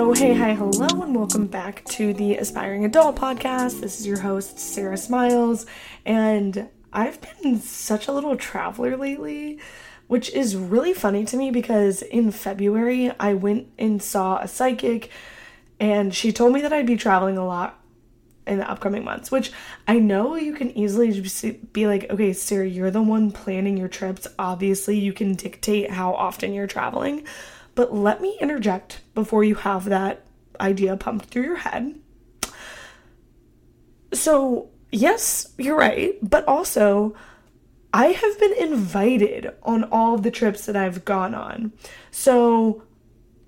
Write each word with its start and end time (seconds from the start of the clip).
Oh, 0.00 0.14
hey, 0.16 0.32
hi, 0.32 0.54
hello, 0.54 1.02
and 1.02 1.14
welcome 1.14 1.46
back 1.46 1.84
to 1.86 2.14
the 2.14 2.36
Aspiring 2.36 2.86
Adult 2.86 3.16
Podcast. 3.16 3.80
This 3.80 4.00
is 4.00 4.06
your 4.06 4.20
host, 4.20 4.58
Sarah 4.58 4.96
Smiles, 4.96 5.66
and 6.06 6.66
I've 6.94 7.20
been 7.20 7.60
such 7.60 8.08
a 8.08 8.12
little 8.12 8.36
traveler 8.36 8.96
lately, 8.96 9.58
which 10.06 10.30
is 10.30 10.56
really 10.56 10.94
funny 10.94 11.26
to 11.26 11.36
me 11.36 11.50
because 11.50 12.00
in 12.00 12.30
February 12.30 13.12
I 13.20 13.34
went 13.34 13.68
and 13.78 14.02
saw 14.02 14.38
a 14.38 14.48
psychic, 14.48 15.10
and 15.78 16.14
she 16.14 16.32
told 16.32 16.54
me 16.54 16.62
that 16.62 16.72
I'd 16.72 16.86
be 16.86 16.96
traveling 16.96 17.36
a 17.36 17.44
lot 17.44 17.83
in 18.46 18.58
the 18.58 18.70
upcoming 18.70 19.04
months, 19.04 19.30
which 19.30 19.52
I 19.88 19.98
know 19.98 20.36
you 20.36 20.54
can 20.54 20.76
easily 20.76 21.58
be 21.72 21.86
like, 21.86 22.10
okay, 22.10 22.32
Sarah, 22.32 22.66
you're 22.66 22.90
the 22.90 23.02
one 23.02 23.30
planning 23.30 23.76
your 23.76 23.88
trips. 23.88 24.26
Obviously, 24.38 24.98
you 24.98 25.12
can 25.12 25.34
dictate 25.34 25.90
how 25.90 26.12
often 26.14 26.52
you're 26.52 26.66
traveling. 26.66 27.24
But 27.74 27.94
let 27.94 28.20
me 28.20 28.36
interject 28.40 29.00
before 29.14 29.44
you 29.44 29.56
have 29.56 29.86
that 29.86 30.24
idea 30.60 30.96
pumped 30.96 31.26
through 31.26 31.44
your 31.44 31.56
head. 31.56 31.98
So, 34.12 34.68
yes, 34.92 35.52
you're 35.58 35.76
right, 35.76 36.16
but 36.22 36.46
also, 36.46 37.16
I 37.92 38.06
have 38.06 38.38
been 38.38 38.54
invited 38.54 39.52
on 39.62 39.84
all 39.84 40.18
the 40.18 40.30
trips 40.30 40.66
that 40.66 40.76
I've 40.76 41.04
gone 41.04 41.34
on. 41.34 41.72
So, 42.10 42.84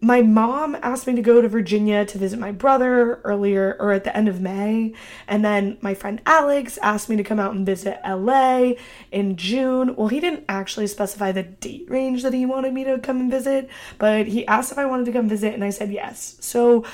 my 0.07 0.23
mom 0.23 0.77
asked 0.83 1.09
me 1.09 1.17
to 1.17 1.21
go 1.21 1.43
to 1.43 1.49
Virginia 1.49 2.05
to 2.05 2.17
visit 2.17 2.39
my 2.39 2.53
brother 2.53 3.17
earlier 3.25 3.77
or 3.81 3.91
at 3.91 4.05
the 4.05 4.17
end 4.17 4.29
of 4.29 4.41
May. 4.41 4.95
And 5.27 5.45
then 5.45 5.79
my 5.81 5.95
friend 5.95 6.23
Alex 6.25 6.79
asked 6.81 7.09
me 7.09 7.17
to 7.17 7.25
come 7.25 7.41
out 7.41 7.57
and 7.57 7.67
visit 7.67 7.99
LA 8.07 8.75
in 9.11 9.37
June. 9.37 9.97
Well, 9.97 10.07
he 10.07 10.21
didn't 10.21 10.45
actually 10.49 10.87
specify 10.87 11.33
the 11.33 11.43
date 11.43 11.91
range 11.91 12.23
that 12.23 12.33
he 12.33 12.47
wanted 12.47 12.73
me 12.73 12.85
to 12.85 13.01
come 13.01 13.19
and 13.19 13.29
visit, 13.29 13.69
but 13.99 14.29
he 14.29 14.47
asked 14.47 14.71
if 14.71 14.79
I 14.79 14.87
wanted 14.87 15.07
to 15.07 15.13
come 15.13 15.29
visit 15.29 15.55
and 15.55 15.65
I 15.65 15.71
said 15.71 15.91
yes. 15.91 16.37
So 16.39 16.85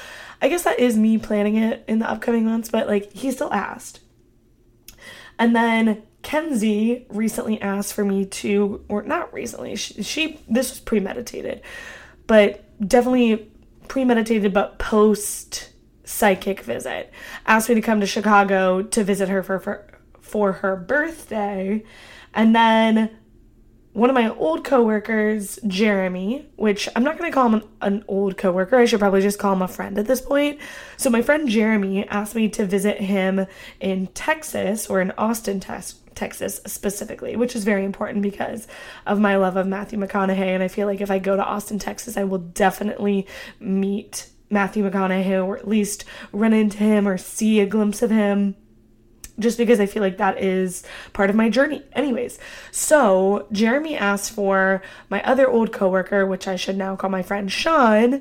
I 0.40 0.48
guess 0.48 0.62
that 0.62 0.80
is 0.80 0.96
me 0.96 1.18
planning 1.18 1.56
it 1.56 1.84
in 1.86 1.98
the 1.98 2.10
upcoming 2.10 2.46
months, 2.46 2.70
but 2.70 2.86
like 2.86 3.12
he 3.12 3.30
still 3.30 3.52
asked. 3.52 4.00
And 5.38 5.54
then 5.54 6.02
Kenzie 6.22 7.04
recently 7.10 7.60
asked 7.60 7.92
for 7.92 8.06
me 8.06 8.24
to, 8.24 8.82
or 8.88 9.02
not 9.02 9.34
recently, 9.34 9.76
she, 9.76 10.02
she 10.02 10.40
this 10.48 10.70
was 10.70 10.80
premeditated, 10.80 11.60
but 12.26 12.64
definitely 12.86 13.50
premeditated 13.88 14.52
but 14.52 14.78
post 14.78 15.70
psychic 16.04 16.60
visit. 16.60 17.12
Asked 17.46 17.68
me 17.68 17.74
to 17.76 17.80
come 17.80 18.00
to 18.00 18.06
Chicago 18.06 18.82
to 18.82 19.04
visit 19.04 19.28
her 19.28 19.42
for, 19.42 19.58
for 19.58 19.92
for 20.32 20.52
her 20.52 20.76
birthday. 20.76 21.84
And 22.32 22.56
then 22.56 23.10
one 23.92 24.08
of 24.08 24.14
my 24.14 24.30
old 24.30 24.64
coworkers, 24.64 25.58
Jeremy, 25.66 26.48
which 26.56 26.88
I'm 26.96 27.04
not 27.04 27.18
going 27.18 27.30
to 27.30 27.34
call 27.34 27.48
him 27.50 27.54
an, 27.54 27.68
an, 27.82 28.04
old 28.08 28.38
coworker, 28.38 28.76
I 28.76 28.86
should 28.86 29.00
probably 29.00 29.20
just 29.20 29.38
call 29.38 29.52
him 29.52 29.60
a 29.60 29.68
friend 29.68 29.98
at 29.98 30.06
this 30.06 30.22
point. 30.22 30.58
So 30.96 31.10
my 31.10 31.20
friend 31.20 31.46
Jeremy 31.46 32.08
asked 32.08 32.34
me 32.34 32.48
to 32.50 32.64
visit 32.64 32.98
him 32.98 33.46
in 33.78 34.06
Texas 34.08 34.88
or 34.88 35.02
in 35.02 35.10
Austin, 35.18 35.60
Texas 35.60 36.01
Texas 36.14 36.60
specifically, 36.66 37.36
which 37.36 37.56
is 37.56 37.64
very 37.64 37.84
important 37.84 38.22
because 38.22 38.66
of 39.06 39.18
my 39.18 39.36
love 39.36 39.56
of 39.56 39.66
Matthew 39.66 39.98
McConaughey. 39.98 40.38
And 40.38 40.62
I 40.62 40.68
feel 40.68 40.86
like 40.86 41.00
if 41.00 41.10
I 41.10 41.18
go 41.18 41.36
to 41.36 41.44
Austin, 41.44 41.78
Texas, 41.78 42.16
I 42.16 42.24
will 42.24 42.38
definitely 42.38 43.26
meet 43.60 44.28
Matthew 44.50 44.88
McConaughey 44.88 45.44
or 45.44 45.56
at 45.56 45.66
least 45.66 46.04
run 46.32 46.52
into 46.52 46.78
him 46.78 47.08
or 47.08 47.16
see 47.18 47.60
a 47.60 47.66
glimpse 47.66 48.02
of 48.02 48.10
him 48.10 48.54
just 49.38 49.58
because 49.58 49.80
I 49.80 49.86
feel 49.86 50.02
like 50.02 50.18
that 50.18 50.42
is 50.42 50.84
part 51.12 51.30
of 51.30 51.36
my 51.36 51.48
journey. 51.48 51.82
Anyways, 51.92 52.38
so 52.70 53.46
Jeremy 53.50 53.96
asked 53.96 54.32
for 54.32 54.82
my 55.08 55.22
other 55.22 55.48
old 55.48 55.72
coworker, 55.72 56.26
which 56.26 56.46
I 56.46 56.56
should 56.56 56.76
now 56.76 56.96
call 56.96 57.10
my 57.10 57.22
friend 57.22 57.50
Sean, 57.50 58.20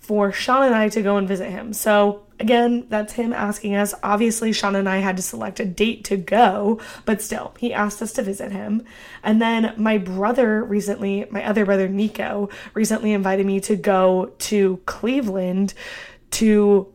for 0.00 0.32
Sean 0.32 0.64
and 0.64 0.74
I 0.74 0.88
to 0.90 1.02
go 1.02 1.16
and 1.16 1.26
visit 1.26 1.50
him. 1.50 1.72
So 1.72 2.23
Again, 2.40 2.86
that's 2.88 3.12
him 3.12 3.32
asking 3.32 3.76
us. 3.76 3.94
Obviously, 4.02 4.52
Sean 4.52 4.74
and 4.74 4.88
I 4.88 4.98
had 4.98 5.16
to 5.16 5.22
select 5.22 5.60
a 5.60 5.64
date 5.64 6.04
to 6.04 6.16
go, 6.16 6.80
but 7.04 7.22
still, 7.22 7.54
he 7.58 7.72
asked 7.72 8.02
us 8.02 8.12
to 8.14 8.22
visit 8.22 8.50
him. 8.50 8.84
And 9.22 9.40
then 9.40 9.72
my 9.76 9.98
brother 9.98 10.64
recently, 10.64 11.26
my 11.30 11.44
other 11.44 11.64
brother 11.64 11.88
Nico, 11.88 12.48
recently 12.74 13.12
invited 13.12 13.46
me 13.46 13.60
to 13.60 13.76
go 13.76 14.32
to 14.38 14.80
Cleveland 14.84 15.74
to 16.32 16.92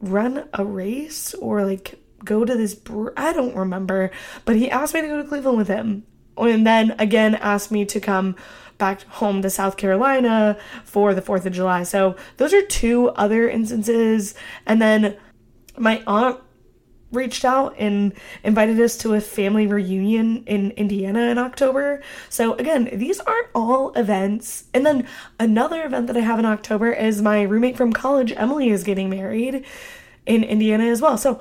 run 0.00 0.48
a 0.54 0.64
race 0.64 1.34
or 1.34 1.64
like 1.64 1.98
go 2.24 2.44
to 2.44 2.56
this 2.56 2.80
I 3.16 3.32
don't 3.32 3.56
remember, 3.56 4.10
but 4.44 4.56
he 4.56 4.70
asked 4.70 4.94
me 4.94 5.02
to 5.02 5.08
go 5.08 5.22
to 5.22 5.28
Cleveland 5.28 5.58
with 5.58 5.68
him. 5.68 6.04
And 6.36 6.66
then 6.66 6.94
again 6.98 7.34
asked 7.34 7.70
me 7.70 7.84
to 7.86 8.00
come 8.00 8.36
back 8.80 9.02
home 9.02 9.42
to 9.42 9.50
South 9.50 9.76
Carolina 9.76 10.58
for 10.84 11.14
the 11.14 11.22
4th 11.22 11.46
of 11.46 11.52
July. 11.52 11.84
So 11.84 12.16
those 12.38 12.52
are 12.52 12.62
two 12.62 13.10
other 13.10 13.48
instances. 13.48 14.34
And 14.66 14.82
then 14.82 15.16
my 15.78 16.02
aunt 16.06 16.40
reached 17.12 17.44
out 17.44 17.74
and 17.78 18.12
invited 18.44 18.80
us 18.80 18.96
to 18.98 19.14
a 19.14 19.20
family 19.20 19.66
reunion 19.66 20.44
in 20.46 20.70
Indiana 20.72 21.22
in 21.30 21.38
October. 21.38 22.02
So 22.28 22.54
again, 22.54 22.88
these 22.92 23.20
aren't 23.20 23.48
all 23.54 23.92
events. 23.94 24.64
And 24.72 24.86
then 24.86 25.06
another 25.38 25.84
event 25.84 26.06
that 26.06 26.16
I 26.16 26.20
have 26.20 26.38
in 26.38 26.44
October 26.44 26.92
is 26.92 27.22
my 27.22 27.42
roommate 27.42 27.76
from 27.76 27.92
college, 27.92 28.32
Emily, 28.36 28.70
is 28.70 28.84
getting 28.84 29.10
married 29.10 29.64
in 30.26 30.44
Indiana 30.44 30.84
as 30.84 31.02
well. 31.02 31.18
So 31.18 31.40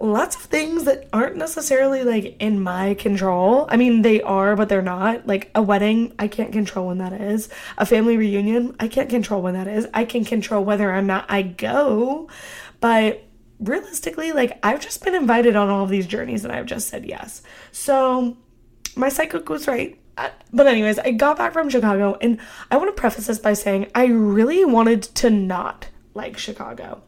lots 0.00 0.36
of 0.36 0.42
things 0.42 0.84
that 0.84 1.08
aren't 1.12 1.36
necessarily 1.36 2.04
like 2.04 2.36
in 2.40 2.60
my 2.60 2.94
control. 2.94 3.66
I 3.68 3.76
mean, 3.76 4.02
they 4.02 4.22
are, 4.22 4.56
but 4.56 4.68
they're 4.68 4.82
not. 4.82 5.26
Like 5.26 5.50
a 5.54 5.62
wedding, 5.62 6.14
I 6.18 6.28
can't 6.28 6.52
control 6.52 6.86
when 6.86 6.98
that 6.98 7.12
is. 7.12 7.48
A 7.76 7.86
family 7.86 8.16
reunion, 8.16 8.76
I 8.78 8.88
can't 8.88 9.10
control 9.10 9.42
when 9.42 9.54
that 9.54 9.68
is. 9.68 9.86
I 9.94 10.04
can 10.04 10.24
control 10.24 10.64
whether 10.64 10.92
or 10.94 11.02
not 11.02 11.26
I 11.28 11.42
go, 11.42 12.28
but 12.80 13.24
realistically, 13.60 14.32
like 14.32 14.58
I've 14.62 14.80
just 14.80 15.04
been 15.04 15.14
invited 15.14 15.56
on 15.56 15.68
all 15.68 15.84
of 15.84 15.90
these 15.90 16.06
journeys 16.06 16.44
and 16.44 16.52
I've 16.52 16.66
just 16.66 16.88
said 16.88 17.04
yes. 17.04 17.42
So 17.72 18.36
my 18.96 19.08
psychic 19.08 19.48
was 19.48 19.66
right. 19.66 19.98
But, 20.52 20.66
anyways, 20.66 20.98
I 20.98 21.12
got 21.12 21.38
back 21.38 21.52
from 21.52 21.70
Chicago 21.70 22.18
and 22.20 22.40
I 22.72 22.76
want 22.76 22.88
to 22.88 23.00
preface 23.00 23.28
this 23.28 23.38
by 23.38 23.52
saying 23.52 23.88
I 23.94 24.06
really 24.06 24.64
wanted 24.64 25.02
to 25.02 25.30
not 25.30 25.86
like 26.14 26.36
Chicago. 26.36 27.02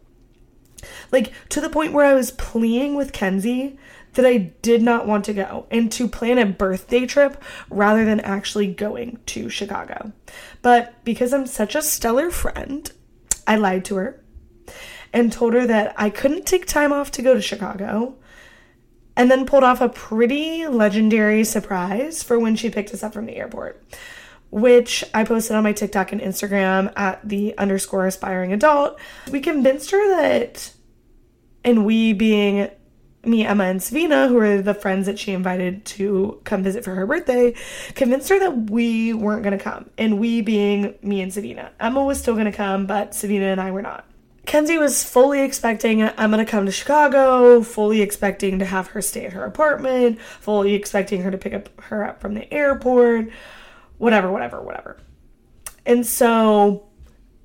Like 1.13 1.33
to 1.51 1.61
the 1.61 1.71
point 1.71 1.93
where 1.93 2.07
I 2.07 2.15
was 2.15 2.31
pleading 2.33 2.95
with 2.95 3.13
Kenzie 3.13 3.79
that 4.15 4.27
I 4.27 4.53
did 4.63 4.83
not 4.83 5.07
want 5.07 5.25
to 5.27 5.35
go 5.35 5.67
and 5.71 5.91
to 5.93 6.09
plan 6.09 6.39
a 6.39 6.47
birthday 6.47 7.07
trip 7.07 7.43
rather 7.69 8.05
than 8.05 8.21
actually 8.21 8.67
going 8.67 9.19
to 9.27 9.49
Chicago. 9.49 10.13
But 10.63 10.95
because 11.05 11.33
I'm 11.33 11.47
such 11.47 11.75
a 11.75 11.83
stellar 11.83 12.31
friend, 12.31 12.91
I 13.47 13.57
lied 13.57 13.85
to 13.87 13.97
her 13.97 14.23
and 15.13 15.33
told 15.33 15.55
her 15.55 15.67
that 15.67 15.95
I 15.97 16.11
couldn't 16.11 16.47
take 16.47 16.67
time 16.67 16.93
off 16.93 17.11
to 17.13 17.23
go 17.23 17.35
to 17.35 17.43
Chicago 17.43 18.17
and 19.17 19.31
then 19.31 19.47
pulled 19.47 19.65
off 19.65 19.81
a 19.81 19.89
pretty 19.89 20.67
legendary 20.67 21.45
surprise 21.45 22.23
for 22.23 22.39
when 22.39 22.57
she 22.57 22.71
picked 22.71 22.95
us 22.95 23.03
up 23.03 23.13
from 23.13 23.27
the 23.27 23.37
airport 23.37 23.83
which 24.51 25.05
I 25.15 25.25
posted 25.25 25.57
on 25.57 25.63
my 25.63 25.73
TikTok 25.73 26.13
and 26.13 26.21
Instagram 26.21 26.93
at 26.97 27.27
the 27.27 27.57
underscore 27.57 28.07
aspiring 28.07 28.53
adult. 28.53 28.99
We 29.31 29.41
convinced 29.41 29.91
her 29.93 30.17
that, 30.17 30.73
and 31.65 31.87
we 31.87 32.13
being 32.13 32.69
me, 33.25 33.45
Emma, 33.45 33.65
and 33.65 33.83
Savina, 33.83 34.29
who 34.29 34.39
are 34.39 34.63
the 34.63 34.75
friends 34.75 35.07
that 35.07 35.19
she 35.19 35.33
invited 35.33 35.85
to 35.85 36.41
come 36.45 36.63
visit 36.63 36.85
for 36.85 36.95
her 36.95 37.07
birthday, 37.07 37.55
convinced 37.95 38.29
her 38.31 38.39
that 38.39 38.71
we 38.71 39.13
weren't 39.13 39.43
going 39.43 39.57
to 39.57 39.63
come. 39.63 39.91
And 39.99 40.19
we 40.19 40.41
being 40.41 40.95
me 41.03 41.21
and 41.21 41.33
Savina. 41.33 41.73
Emma 41.79 42.03
was 42.03 42.19
still 42.19 42.35
going 42.35 42.47
to 42.47 42.53
come, 42.53 42.87
but 42.87 43.15
Savina 43.15 43.47
and 43.47 43.61
I 43.61 43.71
were 43.73 43.83
not. 43.83 44.07
Kenzie 44.47 44.79
was 44.79 45.05
fully 45.05 45.43
expecting 45.43 46.01
Emma 46.01 46.39
to 46.39 46.47
come 46.47 46.65
to 46.65 46.73
Chicago, 46.73 47.63
fully 47.63 48.01
expecting 48.01 48.59
to 48.59 48.65
have 48.65 48.89
her 48.89 49.03
stay 49.03 49.27
at 49.27 49.35
her 49.35 49.45
apartment, 49.45 50.19
fully 50.21 50.75
expecting 50.75 51.23
her 51.23 51.31
to 51.31 51.39
pick 51.39 51.53
up 51.53 51.69
her 51.83 52.05
up 52.05 52.21
from 52.21 52.35
the 52.35 52.53
airport 52.53 53.29
whatever, 54.01 54.33
whatever, 54.33 54.61
whatever. 54.63 54.97
And 55.85 56.07
so 56.07 56.89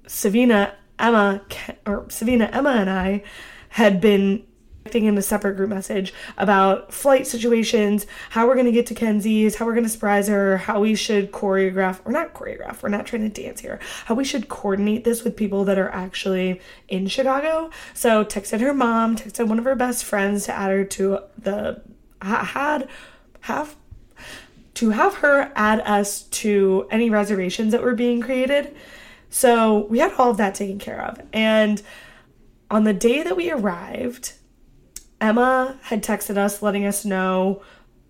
Savina, 0.08 0.74
Emma, 0.98 1.42
or 1.86 2.10
Savina, 2.10 2.46
Emma, 2.46 2.72
and 2.72 2.90
I 2.90 3.24
had 3.70 4.00
been 4.00 4.46
acting 4.86 5.06
in 5.06 5.18
a 5.18 5.22
separate 5.22 5.58
group 5.58 5.70
message 5.70 6.14
about 6.38 6.94
flight 6.94 7.28
situations, 7.28 8.06
how 8.30 8.48
we're 8.48 8.54
going 8.54 8.68
to 8.68 8.72
get 8.72 8.86
to 8.86 8.94
Kenzie's, 8.94 9.56
how 9.56 9.66
we're 9.66 9.74
going 9.74 9.84
to 9.84 9.90
surprise 9.90 10.30
her, 10.30 10.58
how 10.58 10.80
we 10.80 10.96
should 10.96 11.34
choreograph, 11.34 12.00
or 12.06 12.12
not 12.14 12.34
choreograph, 12.34 12.82
we're 12.82 12.90
not 12.90 13.06
trying 13.06 13.30
to 13.30 13.42
dance 13.42 13.60
here, 13.60 13.80
how 14.06 14.16
we 14.16 14.24
should 14.24 14.48
coordinate 14.48 15.04
this 15.04 15.24
with 15.24 15.36
people 15.36 15.66
that 15.66 15.78
are 15.78 15.90
actually 15.90 16.62
in 16.88 17.08
Chicago. 17.08 17.70
So 17.94 18.24
texted 18.24 18.62
her 18.62 18.74
mom, 18.74 19.18
texted 19.18 19.48
one 19.48 19.60
of 19.60 19.66
her 19.66 19.76
best 19.76 20.06
friends 20.06 20.46
to 20.46 20.54
add 20.54 20.72
her 20.72 20.86
to 20.86 21.20
the, 21.38 21.82
had, 22.22 22.88
have 23.42 23.76
to 24.76 24.92
have 24.92 25.16
her 25.16 25.52
add 25.56 25.82
us 25.82 26.24
to 26.24 26.88
any 26.92 27.10
reservations 27.10 27.72
that 27.72 27.82
were 27.82 27.96
being 27.96 28.22
created. 28.22 28.76
So 29.30 29.86
we 29.88 30.00
had 30.00 30.14
all 30.14 30.32
of 30.32 30.38
that 30.38 30.56
taken 30.56 30.80
care 30.80 31.02
of. 31.02 31.22
And 31.34 31.82
on 32.70 32.84
the 32.84 32.94
day 32.94 33.24
that 33.24 33.36
we 33.36 33.52
arrived, 33.52 34.34
Emma 35.20 35.78
had 35.84 36.04
texted 36.04 36.38
us 36.38 36.62
letting 36.62 36.86
us 36.86 37.06
know 37.06 37.62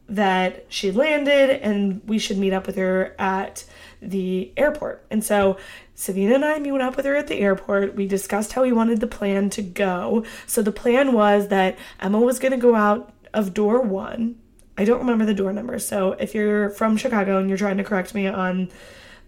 that 0.07 0.65
she 0.69 0.91
landed 0.91 1.49
and 1.49 2.01
we 2.07 2.19
should 2.19 2.37
meet 2.37 2.53
up 2.53 2.67
with 2.67 2.75
her 2.75 3.15
at 3.17 3.65
the 4.01 4.51
airport. 4.55 5.05
And 5.09 5.23
so 5.23 5.57
Savina 5.95 6.35
and 6.35 6.45
I 6.45 6.59
meet 6.59 6.79
up 6.81 6.95
with 6.95 7.05
her 7.05 7.15
at 7.15 7.27
the 7.27 7.39
airport. 7.39 7.95
We 7.95 8.07
discussed 8.07 8.53
how 8.53 8.63
we 8.63 8.71
wanted 8.71 9.01
the 9.01 9.07
plan 9.07 9.49
to 9.51 9.61
go. 9.61 10.25
So 10.45 10.61
the 10.61 10.71
plan 10.71 11.13
was 11.13 11.47
that 11.47 11.77
Emma 11.99 12.19
was 12.19 12.39
going 12.39 12.51
to 12.51 12.57
go 12.57 12.75
out 12.75 13.13
of 13.33 13.53
door 13.53 13.81
one. 13.81 14.35
I 14.77 14.85
don't 14.85 14.99
remember 14.99 15.25
the 15.25 15.33
door 15.33 15.53
number. 15.53 15.79
So 15.79 16.13
if 16.13 16.35
you're 16.35 16.69
from 16.71 16.97
Chicago 16.97 17.37
and 17.37 17.49
you're 17.49 17.57
trying 17.57 17.77
to 17.77 17.83
correct 17.83 18.13
me 18.13 18.27
on 18.27 18.69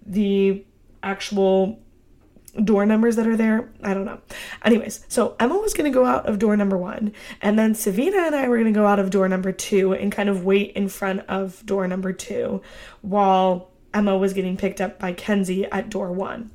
the 0.05 0.65
actual 1.03 1.79
door 2.63 2.85
numbers 2.85 3.15
that 3.17 3.27
are 3.27 3.37
there. 3.37 3.69
I 3.83 3.93
don't 3.93 4.05
know. 4.05 4.19
Anyways, 4.63 5.05
so 5.07 5.35
Emma 5.39 5.57
was 5.57 5.73
going 5.73 5.91
to 5.91 5.95
go 5.95 6.05
out 6.05 6.25
of 6.25 6.39
door 6.39 6.57
number 6.57 6.77
one, 6.77 7.13
and 7.41 7.57
then 7.57 7.75
Savina 7.75 8.17
and 8.17 8.35
I 8.35 8.47
were 8.47 8.57
going 8.57 8.73
to 8.73 8.77
go 8.77 8.87
out 8.87 8.99
of 8.99 9.09
door 9.09 9.29
number 9.29 9.51
two 9.51 9.93
and 9.93 10.11
kind 10.11 10.29
of 10.29 10.43
wait 10.43 10.71
in 10.71 10.89
front 10.89 11.21
of 11.27 11.65
door 11.65 11.87
number 11.87 12.13
two 12.13 12.61
while 13.01 13.71
Emma 13.93 14.17
was 14.17 14.33
getting 14.33 14.57
picked 14.57 14.81
up 14.81 14.99
by 14.99 15.13
Kenzie 15.13 15.65
at 15.65 15.89
door 15.89 16.11
one. 16.11 16.51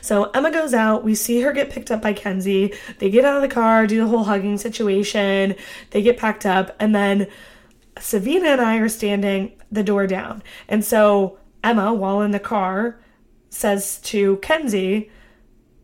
So 0.00 0.30
Emma 0.30 0.50
goes 0.50 0.72
out. 0.72 1.04
We 1.04 1.14
see 1.14 1.40
her 1.40 1.52
get 1.52 1.70
picked 1.70 1.90
up 1.90 2.00
by 2.00 2.12
Kenzie. 2.12 2.72
They 2.98 3.10
get 3.10 3.24
out 3.24 3.36
of 3.36 3.42
the 3.42 3.54
car, 3.54 3.86
do 3.86 3.98
the 4.00 4.08
whole 4.08 4.24
hugging 4.24 4.56
situation. 4.56 5.56
They 5.90 6.02
get 6.02 6.16
packed 6.16 6.46
up, 6.46 6.74
and 6.78 6.94
then 6.94 7.26
Savina 7.98 8.48
and 8.48 8.60
I 8.60 8.78
are 8.78 8.88
standing 8.88 9.52
the 9.70 9.82
door 9.82 10.06
down. 10.06 10.42
And 10.68 10.84
so 10.84 11.38
Emma, 11.62 11.94
while 11.94 12.20
in 12.22 12.32
the 12.32 12.40
car, 12.40 12.98
says 13.50 13.98
to 14.02 14.36
Kenzie, 14.38 15.10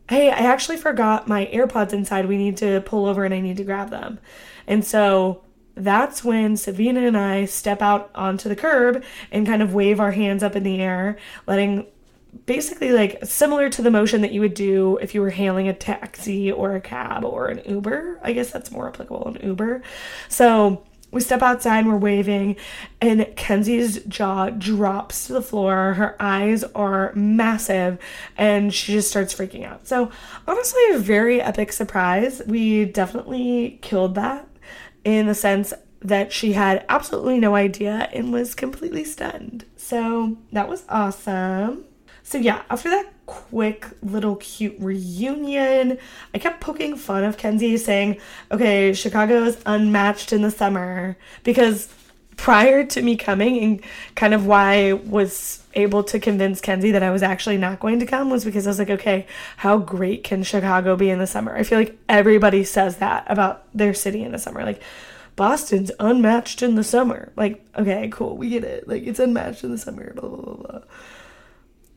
Hey, 0.09 0.29
I 0.29 0.39
actually 0.39 0.77
forgot 0.77 1.27
my 1.27 1.45
AirPods 1.53 1.93
inside. 1.93 2.25
We 2.25 2.37
need 2.37 2.57
to 2.57 2.81
pull 2.81 3.05
over 3.05 3.23
and 3.23 3.33
I 3.33 3.39
need 3.39 3.57
to 3.57 3.63
grab 3.63 3.91
them. 3.91 4.19
And 4.67 4.83
so 4.83 5.43
that's 5.75 6.23
when 6.23 6.57
Savina 6.57 7.01
and 7.01 7.17
I 7.17 7.45
step 7.45 7.81
out 7.81 8.11
onto 8.13 8.49
the 8.49 8.55
curb 8.55 9.03
and 9.31 9.47
kind 9.47 9.61
of 9.61 9.73
wave 9.73 10.01
our 10.01 10.11
hands 10.11 10.43
up 10.43 10.57
in 10.57 10.63
the 10.63 10.81
air, 10.81 11.17
letting 11.47 11.87
basically 12.45 12.91
like 12.91 13.23
similar 13.25 13.69
to 13.69 13.81
the 13.81 13.91
motion 13.91 14.21
that 14.21 14.31
you 14.31 14.41
would 14.41 14.53
do 14.53 14.97
if 15.01 15.15
you 15.15 15.21
were 15.21 15.29
hailing 15.29 15.67
a 15.67 15.73
taxi 15.73 16.51
or 16.51 16.75
a 16.75 16.81
cab 16.81 17.23
or 17.23 17.47
an 17.47 17.61
Uber. 17.65 18.19
I 18.21 18.33
guess 18.33 18.51
that's 18.51 18.71
more 18.71 18.89
applicable 18.89 19.33
in 19.33 19.47
Uber. 19.47 19.81
So 20.27 20.83
we 21.11 21.21
step 21.21 21.41
outside, 21.41 21.79
and 21.79 21.89
we're 21.89 21.97
waving, 21.97 22.55
and 23.01 23.21
Kenzie's 23.35 24.03
jaw 24.05 24.49
drops 24.49 25.27
to 25.27 25.33
the 25.33 25.41
floor. 25.41 25.93
Her 25.93 26.15
eyes 26.19 26.63
are 26.75 27.11
massive, 27.15 27.99
and 28.37 28.73
she 28.73 28.93
just 28.93 29.09
starts 29.09 29.33
freaking 29.33 29.65
out. 29.65 29.87
So, 29.87 30.11
honestly, 30.47 30.81
a 30.91 30.97
very 30.97 31.41
epic 31.41 31.73
surprise. 31.73 32.41
We 32.47 32.85
definitely 32.85 33.79
killed 33.81 34.15
that 34.15 34.47
in 35.03 35.27
the 35.27 35.35
sense 35.35 35.73
that 36.01 36.31
she 36.31 36.53
had 36.53 36.85
absolutely 36.89 37.39
no 37.39 37.55
idea 37.55 38.09
and 38.13 38.33
was 38.33 38.55
completely 38.55 39.03
stunned. 39.03 39.65
So, 39.75 40.37
that 40.51 40.69
was 40.69 40.83
awesome. 40.89 41.85
So, 42.23 42.37
yeah, 42.37 42.61
after 42.69 42.89
that 42.89 43.11
quick 43.31 43.87
little 44.03 44.35
cute 44.35 44.75
reunion. 44.77 45.97
I 46.33 46.37
kept 46.37 46.59
poking 46.59 46.97
fun 46.97 47.23
of 47.23 47.37
Kenzie 47.37 47.77
saying, 47.77 48.17
okay, 48.51 48.91
Chicago 48.91 49.43
is 49.45 49.57
unmatched 49.65 50.33
in 50.33 50.41
the 50.41 50.51
summer 50.51 51.15
because 51.43 51.87
prior 52.35 52.85
to 52.87 53.01
me 53.01 53.15
coming 53.15 53.59
and 53.59 53.81
kind 54.15 54.33
of 54.33 54.45
why 54.45 54.89
I 54.89 54.93
was 54.93 55.63
able 55.75 56.03
to 56.05 56.19
convince 56.19 56.59
Kenzie 56.59 56.91
that 56.91 57.03
I 57.03 57.11
was 57.11 57.23
actually 57.23 57.57
not 57.57 57.79
going 57.79 57.99
to 57.99 58.05
come 58.05 58.29
was 58.29 58.43
because 58.43 58.67
I 58.67 58.71
was 58.71 58.79
like, 58.79 58.89
okay, 58.89 59.27
how 59.55 59.77
great 59.77 60.25
can 60.25 60.43
Chicago 60.43 60.97
be 60.97 61.09
in 61.09 61.19
the 61.19 61.27
summer? 61.27 61.55
I 61.55 61.63
feel 61.63 61.79
like 61.79 61.97
everybody 62.09 62.65
says 62.65 62.97
that 62.97 63.25
about 63.27 63.65
their 63.73 63.93
city 63.93 64.23
in 64.23 64.33
the 64.33 64.39
summer. 64.39 64.65
Like, 64.65 64.81
Boston's 65.37 65.91
unmatched 66.01 66.61
in 66.61 66.75
the 66.75 66.83
summer. 66.83 67.31
Like, 67.37 67.65
okay, 67.77 68.09
cool, 68.11 68.35
we 68.35 68.49
get 68.49 68.65
it. 68.65 68.89
Like, 68.89 69.03
it's 69.03 69.19
unmatched 69.19 69.63
in 69.63 69.71
the 69.71 69.77
summer, 69.77 70.13
blah, 70.13 70.27
blah, 70.27 70.53
blah, 70.53 70.55
blah 70.55 70.81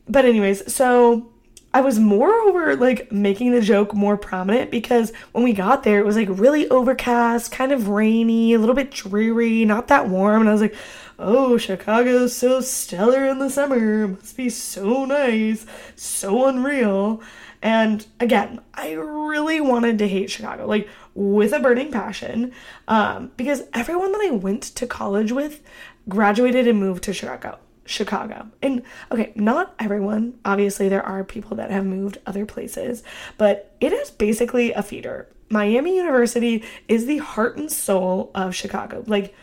but 0.07 0.25
anyways, 0.25 0.73
so 0.73 1.29
I 1.73 1.81
was 1.81 1.99
moreover 1.99 2.75
like 2.77 3.11
making 3.11 3.51
the 3.51 3.59
joke 3.59 3.93
more 3.93 4.15
prominent 4.15 4.71
because 4.71 5.11
when 5.33 5.43
we 5.43 5.51
got 5.51 5.83
there, 5.83 5.99
it 5.99 6.05
was 6.05 6.15
like 6.15 6.29
really 6.31 6.69
overcast, 6.69 7.51
kind 7.51 7.73
of 7.73 7.89
rainy, 7.89 8.53
a 8.53 8.59
little 8.59 8.75
bit 8.75 8.91
dreary, 8.91 9.65
not 9.65 9.89
that 9.89 10.07
warm. 10.07 10.39
And 10.39 10.49
I 10.49 10.53
was 10.53 10.61
like, 10.61 10.75
oh, 11.19 11.57
Chicago's 11.57 12.35
so 12.35 12.61
stellar 12.61 13.25
in 13.25 13.39
the 13.39 13.49
summer. 13.49 14.07
Must 14.07 14.37
be 14.37 14.49
so 14.49 15.03
nice, 15.03 15.65
so 15.97 16.45
unreal. 16.47 17.21
And 17.61 18.05
again, 18.19 18.61
I 18.73 18.91
really 18.93 19.59
wanted 19.59 19.97
to 19.99 20.07
hate 20.07 20.29
Chicago, 20.29 20.67
like 20.67 20.87
with 21.13 21.51
a 21.51 21.59
burning 21.59 21.91
passion, 21.91 22.53
um, 22.87 23.31
because 23.37 23.63
everyone 23.73 24.11
that 24.11 24.21
I 24.21 24.31
went 24.31 24.63
to 24.63 24.87
college 24.87 25.31
with 25.31 25.61
graduated 26.07 26.67
and 26.67 26.79
moved 26.79 27.03
to 27.03 27.13
Chicago. 27.13 27.57
Chicago. 27.85 28.47
And 28.61 28.83
okay, 29.11 29.31
not 29.35 29.75
everyone. 29.79 30.39
Obviously, 30.43 30.89
there 30.89 31.05
are 31.05 31.23
people 31.23 31.57
that 31.57 31.71
have 31.71 31.85
moved 31.85 32.17
other 32.25 32.45
places, 32.45 33.03
but 33.37 33.75
it 33.79 33.93
is 33.93 34.09
basically 34.11 34.73
a 34.73 34.83
feeder. 34.83 35.29
Miami 35.49 35.95
University 35.95 36.63
is 36.87 37.05
the 37.05 37.19
heart 37.19 37.57
and 37.57 37.71
soul 37.71 38.31
of 38.33 38.55
Chicago. 38.55 39.03
Like, 39.05 39.35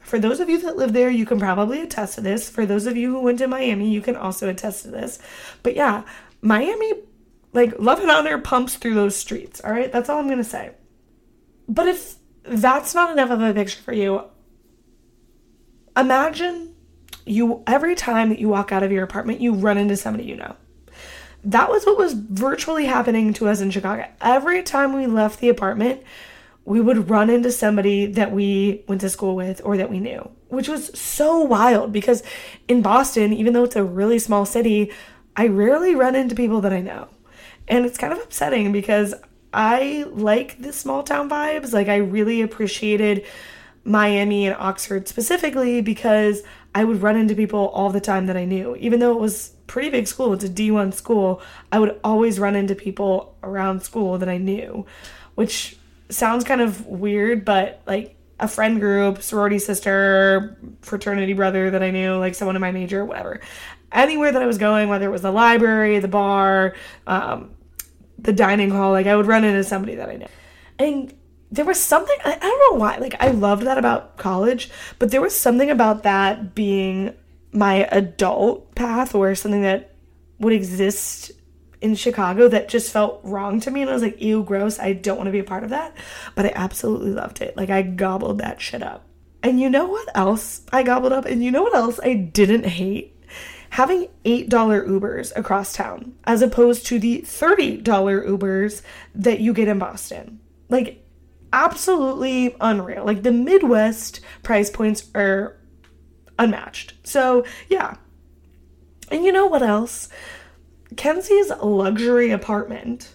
for 0.00 0.18
those 0.18 0.38
of 0.38 0.48
you 0.48 0.60
that 0.60 0.76
live 0.76 0.92
there, 0.92 1.10
you 1.10 1.26
can 1.26 1.40
probably 1.40 1.80
attest 1.80 2.14
to 2.14 2.20
this. 2.20 2.48
For 2.48 2.66
those 2.66 2.86
of 2.86 2.96
you 2.96 3.10
who 3.10 3.22
went 3.22 3.38
to 3.38 3.48
Miami, 3.48 3.90
you 3.90 4.00
can 4.00 4.14
also 4.14 4.48
attest 4.48 4.82
to 4.82 4.90
this. 4.90 5.18
But 5.62 5.74
yeah, 5.74 6.04
Miami, 6.42 6.92
like, 7.52 7.78
love 7.80 8.00
and 8.00 8.10
honor 8.10 8.38
pumps 8.38 8.76
through 8.76 8.94
those 8.94 9.16
streets. 9.16 9.60
All 9.64 9.72
right, 9.72 9.90
that's 9.90 10.08
all 10.08 10.20
I'm 10.20 10.28
gonna 10.28 10.44
say. 10.44 10.72
But 11.68 11.88
if 11.88 12.16
that's 12.44 12.94
not 12.94 13.10
enough 13.10 13.30
of 13.30 13.40
a 13.40 13.52
picture 13.52 13.82
for 13.82 13.92
you, 13.92 14.22
imagine 15.96 16.75
you 17.26 17.62
every 17.66 17.94
time 17.94 18.30
that 18.30 18.38
you 18.38 18.48
walk 18.48 18.72
out 18.72 18.82
of 18.82 18.92
your 18.92 19.04
apartment, 19.04 19.40
you 19.40 19.52
run 19.52 19.78
into 19.78 19.96
somebody 19.96 20.24
you 20.24 20.36
know. 20.36 20.56
That 21.44 21.68
was 21.68 21.84
what 21.84 21.98
was 21.98 22.14
virtually 22.14 22.86
happening 22.86 23.32
to 23.34 23.48
us 23.48 23.60
in 23.60 23.70
Chicago. 23.70 24.06
Every 24.20 24.62
time 24.62 24.94
we 24.94 25.06
left 25.06 25.40
the 25.40 25.48
apartment, 25.48 26.02
we 26.64 26.80
would 26.80 27.08
run 27.08 27.30
into 27.30 27.52
somebody 27.52 28.06
that 28.06 28.32
we 28.32 28.84
went 28.88 29.00
to 29.02 29.10
school 29.10 29.36
with 29.36 29.60
or 29.64 29.76
that 29.76 29.90
we 29.90 30.00
knew, 30.00 30.28
which 30.48 30.68
was 30.68 30.98
so 30.98 31.40
wild 31.40 31.92
because 31.92 32.22
in 32.66 32.82
Boston, 32.82 33.32
even 33.32 33.52
though 33.52 33.64
it's 33.64 33.76
a 33.76 33.84
really 33.84 34.18
small 34.18 34.44
city, 34.44 34.90
I 35.36 35.46
rarely 35.46 35.94
run 35.94 36.16
into 36.16 36.34
people 36.34 36.60
that 36.62 36.72
I 36.72 36.80
know. 36.80 37.08
And 37.68 37.84
it's 37.84 37.98
kind 37.98 38.12
of 38.12 38.18
upsetting 38.18 38.72
because 38.72 39.14
I 39.52 40.06
like 40.10 40.60
the 40.60 40.72
small 40.72 41.02
town 41.02 41.30
vibes. 41.30 41.72
Like, 41.72 41.88
I 41.88 41.96
really 41.96 42.42
appreciated 42.42 43.24
Miami 43.84 44.46
and 44.46 44.56
Oxford 44.58 45.08
specifically 45.08 45.80
because 45.80 46.42
I 46.76 46.84
would 46.84 47.00
run 47.00 47.16
into 47.16 47.34
people 47.34 47.68
all 47.68 47.88
the 47.88 48.02
time 48.02 48.26
that 48.26 48.36
I 48.36 48.44
knew. 48.44 48.76
Even 48.76 49.00
though 49.00 49.12
it 49.12 49.18
was 49.18 49.54
pretty 49.66 49.88
big 49.88 50.06
school, 50.06 50.34
it's 50.34 50.44
a 50.44 50.48
D1 50.48 50.92
school, 50.92 51.40
I 51.72 51.78
would 51.78 51.98
always 52.04 52.38
run 52.38 52.54
into 52.54 52.74
people 52.74 53.34
around 53.42 53.82
school 53.82 54.18
that 54.18 54.28
I 54.28 54.36
knew, 54.36 54.84
which 55.36 55.78
sounds 56.10 56.44
kind 56.44 56.60
of 56.60 56.84
weird, 56.84 57.46
but 57.46 57.80
like 57.86 58.14
a 58.38 58.46
friend 58.46 58.78
group, 58.78 59.22
sorority 59.22 59.58
sister, 59.58 60.58
fraternity 60.82 61.32
brother 61.32 61.70
that 61.70 61.82
I 61.82 61.90
knew, 61.90 62.18
like 62.18 62.34
someone 62.34 62.56
in 62.56 62.60
my 62.60 62.72
major, 62.72 63.06
whatever. 63.06 63.40
Anywhere 63.90 64.30
that 64.30 64.42
I 64.42 64.46
was 64.46 64.58
going, 64.58 64.90
whether 64.90 65.06
it 65.06 65.12
was 65.12 65.22
the 65.22 65.32
library, 65.32 65.98
the 66.00 66.08
bar, 66.08 66.74
um, 67.06 67.52
the 68.18 68.34
dining 68.34 68.68
hall, 68.68 68.92
like 68.92 69.06
I 69.06 69.16
would 69.16 69.26
run 69.26 69.44
into 69.44 69.64
somebody 69.64 69.94
that 69.94 70.10
I 70.10 70.16
knew. 70.16 70.28
And 70.78 71.14
there 71.50 71.64
was 71.64 71.80
something 71.80 72.16
I, 72.24 72.38
don't 72.38 72.72
know 72.72 72.78
why 72.78 72.96
like 72.96 73.14
i 73.20 73.28
loved 73.28 73.64
that 73.64 73.78
about 73.78 74.16
college 74.16 74.70
but 74.98 75.10
there 75.10 75.20
was 75.20 75.34
something 75.34 75.70
about 75.70 76.02
that 76.02 76.54
being 76.54 77.14
my 77.52 77.86
adult 77.90 78.74
path 78.74 79.14
or 79.14 79.34
something 79.34 79.62
that 79.62 79.94
would 80.38 80.52
exist 80.52 81.32
in 81.80 81.94
chicago 81.94 82.48
that 82.48 82.68
just 82.68 82.92
felt 82.92 83.20
wrong 83.22 83.60
to 83.60 83.70
me. 83.70 83.82
And 83.82 83.90
i 83.90 83.92
was 83.94 84.02
like 84.02 84.20
ew 84.20 84.42
gross 84.42 84.78
i 84.78 84.92
don't 84.92 85.16
want 85.16 85.26
to 85.28 85.32
be 85.32 85.38
a 85.38 85.44
part 85.44 85.64
of 85.64 85.70
that. 85.70 85.96
But 86.34 86.46
i 86.46 86.52
absolutely 86.54 87.10
loved 87.10 87.40
it. 87.40 87.56
Like 87.56 87.70
i 87.70 87.82
gobbled 87.82 88.38
that 88.38 88.60
shit 88.60 88.82
up. 88.82 89.06
And 89.42 89.60
you 89.60 89.70
know 89.70 89.86
what 89.86 90.08
else 90.14 90.62
i 90.72 90.82
gobbled 90.82 91.12
up? 91.12 91.24
And 91.24 91.44
you 91.44 91.50
know 91.50 91.62
what 91.62 91.74
else 91.74 92.00
i 92.02 92.14
didn't 92.14 92.66
hate? 92.66 93.12
Having 93.70 94.08
$8 94.24 94.48
Ubers 94.48 95.32
across 95.36 95.74
town 95.74 96.14
as 96.24 96.40
opposed 96.40 96.86
to 96.86 96.98
the 96.98 97.22
$30 97.22 97.82
Ubers 97.82 98.80
that 99.14 99.40
you 99.40 99.52
get 99.52 99.68
in 99.68 99.78
Boston. 99.78 100.40
Like, 100.70 101.05
absolutely 101.56 102.54
unreal. 102.60 103.04
Like 103.04 103.22
the 103.22 103.32
Midwest 103.32 104.20
price 104.42 104.68
points 104.68 105.08
are 105.14 105.56
unmatched. 106.38 106.94
So, 107.02 107.44
yeah. 107.68 107.96
And 109.10 109.24
you 109.24 109.32
know 109.32 109.46
what 109.46 109.62
else? 109.62 110.10
Kenzie's 110.96 111.50
luxury 111.62 112.30
apartment 112.30 113.12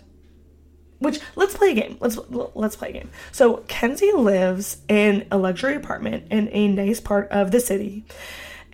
which 1.01 1.19
let's 1.35 1.57
play 1.57 1.71
a 1.71 1.73
game. 1.73 1.97
Let's 1.99 2.19
let's 2.29 2.75
play 2.75 2.89
a 2.89 2.93
game. 2.93 3.09
So 3.31 3.57
Kenzie 3.67 4.11
lives 4.11 4.77
in 4.87 5.27
a 5.31 5.37
luxury 5.37 5.73
apartment 5.73 6.27
in 6.29 6.47
a 6.51 6.67
nice 6.67 6.99
part 6.99 7.27
of 7.31 7.49
the 7.49 7.59
city. 7.59 8.05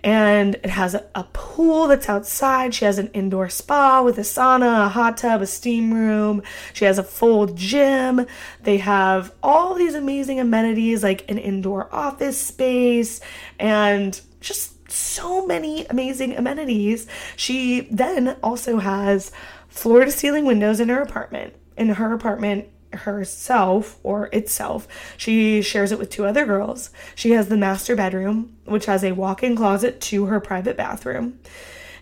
And 0.04 0.54
it 0.56 0.70
has 0.70 0.94
a, 0.94 1.26
pool 1.32 1.88
that's 1.88 2.08
outside. 2.08 2.72
She 2.72 2.84
has 2.84 2.98
an 2.98 3.08
indoor 3.08 3.48
spa 3.48 4.02
with 4.02 4.16
a 4.16 4.22
sauna, 4.22 4.86
a 4.86 4.88
hot 4.88 5.16
tub, 5.16 5.42
a 5.42 5.46
steam 5.46 5.92
room. 5.92 6.42
She 6.72 6.84
has 6.84 6.98
a 6.98 7.02
full 7.02 7.46
gym. 7.46 8.26
They 8.62 8.78
have 8.78 9.34
all 9.42 9.74
these 9.74 9.94
amazing 9.94 10.38
amenities 10.38 11.02
like 11.02 11.28
an 11.28 11.38
indoor 11.38 11.92
office 11.92 12.38
space 12.40 13.20
and 13.58 14.20
just 14.40 14.90
so 14.90 15.44
many 15.46 15.84
amazing 15.86 16.36
amenities. 16.36 17.06
She 17.36 17.88
then 17.90 18.36
also 18.42 18.78
has 18.78 19.32
floor 19.68 20.04
to 20.04 20.10
ceiling 20.10 20.44
windows 20.44 20.80
in 20.80 20.88
her 20.88 21.02
apartment. 21.02 21.54
In 21.76 21.90
her 21.90 22.12
apartment, 22.12 22.68
herself 22.92 23.98
or 24.02 24.26
itself. 24.32 24.88
She 25.16 25.62
shares 25.62 25.92
it 25.92 25.98
with 25.98 26.10
two 26.10 26.24
other 26.24 26.46
girls. 26.46 26.90
She 27.14 27.32
has 27.32 27.48
the 27.48 27.56
master 27.56 27.94
bedroom, 27.94 28.56
which 28.64 28.86
has 28.86 29.04
a 29.04 29.12
walk 29.12 29.42
in 29.42 29.56
closet 29.56 30.00
to 30.02 30.26
her 30.26 30.40
private 30.40 30.76
bathroom 30.76 31.38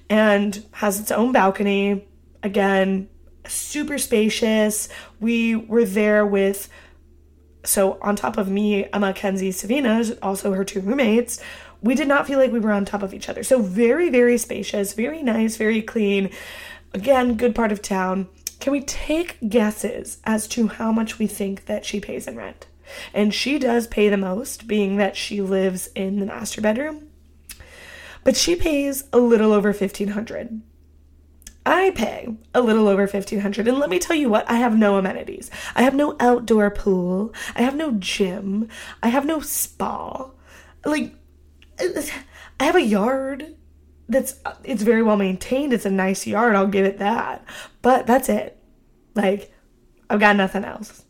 and 0.08 0.64
has 0.72 1.00
its 1.00 1.10
own 1.10 1.32
balcony. 1.32 2.06
Again, 2.42 3.08
super 3.46 3.98
spacious. 3.98 4.88
We 5.20 5.56
were 5.56 5.84
there 5.84 6.24
with, 6.24 6.68
so 7.64 7.98
on 8.00 8.16
top 8.16 8.36
of 8.38 8.48
me, 8.48 8.86
Emma, 8.92 9.12
Kenzie, 9.12 9.52
Savina, 9.52 10.04
also 10.22 10.52
her 10.52 10.64
two 10.64 10.80
roommates. 10.80 11.40
We 11.82 11.94
did 11.94 12.08
not 12.08 12.26
feel 12.26 12.38
like 12.38 12.52
we 12.52 12.60
were 12.60 12.72
on 12.72 12.84
top 12.84 13.02
of 13.02 13.12
each 13.12 13.28
other. 13.28 13.42
So, 13.42 13.60
very, 13.60 14.08
very 14.08 14.38
spacious, 14.38 14.94
very 14.94 15.22
nice, 15.22 15.56
very 15.56 15.82
clean. 15.82 16.30
Again, 16.94 17.36
good 17.36 17.54
part 17.54 17.70
of 17.70 17.82
town. 17.82 18.28
Can 18.66 18.72
we 18.72 18.80
take 18.80 19.38
guesses 19.48 20.18
as 20.24 20.48
to 20.48 20.66
how 20.66 20.90
much 20.90 21.20
we 21.20 21.28
think 21.28 21.66
that 21.66 21.84
she 21.84 22.00
pays 22.00 22.26
in 22.26 22.34
rent? 22.34 22.66
And 23.14 23.32
she 23.32 23.60
does 23.60 23.86
pay 23.86 24.08
the 24.08 24.16
most, 24.16 24.66
being 24.66 24.96
that 24.96 25.16
she 25.16 25.40
lives 25.40 25.86
in 25.94 26.18
the 26.18 26.26
master 26.26 26.60
bedroom. 26.60 27.06
But 28.24 28.36
she 28.36 28.56
pays 28.56 29.04
a 29.12 29.18
little 29.18 29.52
over 29.52 29.68
1500 29.68 30.62
I 31.64 31.90
pay 31.90 32.34
a 32.52 32.60
little 32.60 32.88
over 32.88 33.02
1500 33.02 33.68
and 33.68 33.78
let 33.78 33.88
me 33.88 34.00
tell 34.00 34.16
you 34.16 34.28
what, 34.28 34.50
I 34.50 34.54
have 34.54 34.76
no 34.76 34.96
amenities. 34.96 35.48
I 35.76 35.82
have 35.82 35.94
no 35.94 36.16
outdoor 36.18 36.68
pool. 36.72 37.32
I 37.54 37.62
have 37.62 37.76
no 37.76 37.92
gym. 37.92 38.68
I 39.00 39.10
have 39.10 39.24
no 39.24 39.38
spa. 39.38 40.28
Like 40.84 41.14
I 41.78 42.64
have 42.64 42.74
a 42.74 42.82
yard 42.82 43.54
that's 44.08 44.40
it's 44.64 44.82
very 44.82 45.04
well 45.04 45.16
maintained. 45.16 45.72
It's 45.72 45.86
a 45.86 45.90
nice 45.90 46.26
yard, 46.26 46.56
I'll 46.56 46.66
give 46.66 46.84
it 46.84 46.98
that. 46.98 47.44
But 47.80 48.08
that's 48.08 48.28
it. 48.28 48.55
Like 49.16 49.52
I've 50.08 50.20
got 50.20 50.36
nothing 50.36 50.64
else. 50.64 51.04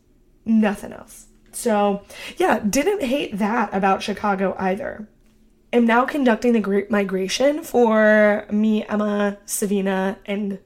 Nothing 0.45 0.93
else. 0.93 1.27
So, 1.51 2.03
yeah, 2.37 2.59
didn't 2.59 3.03
hate 3.03 3.37
that 3.37 3.73
about 3.73 4.03
Chicago 4.03 4.55
either. 4.57 5.07
Am 5.73 5.85
now 5.85 6.05
conducting 6.05 6.53
the 6.53 6.59
Great 6.59 6.89
Migration 6.89 7.63
for 7.63 8.45
me, 8.49 8.85
Emma, 8.87 9.37
Savina, 9.45 10.17
and 10.25 10.59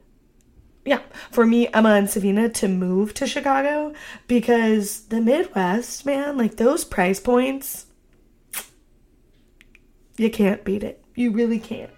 yeah, 0.84 1.00
for 1.30 1.46
me, 1.46 1.68
Emma 1.68 1.90
and 1.90 2.10
Savina 2.10 2.48
to 2.48 2.68
move 2.68 3.14
to 3.14 3.26
Chicago 3.26 3.92
because 4.26 5.02
the 5.06 5.20
Midwest, 5.20 6.04
man, 6.06 6.36
like 6.36 6.56
those 6.56 6.84
price 6.84 7.20
points, 7.20 7.86
you 10.16 10.30
can't 10.30 10.64
beat 10.64 10.82
it. 10.82 11.04
You 11.14 11.30
really 11.30 11.58
can't. 11.58 11.90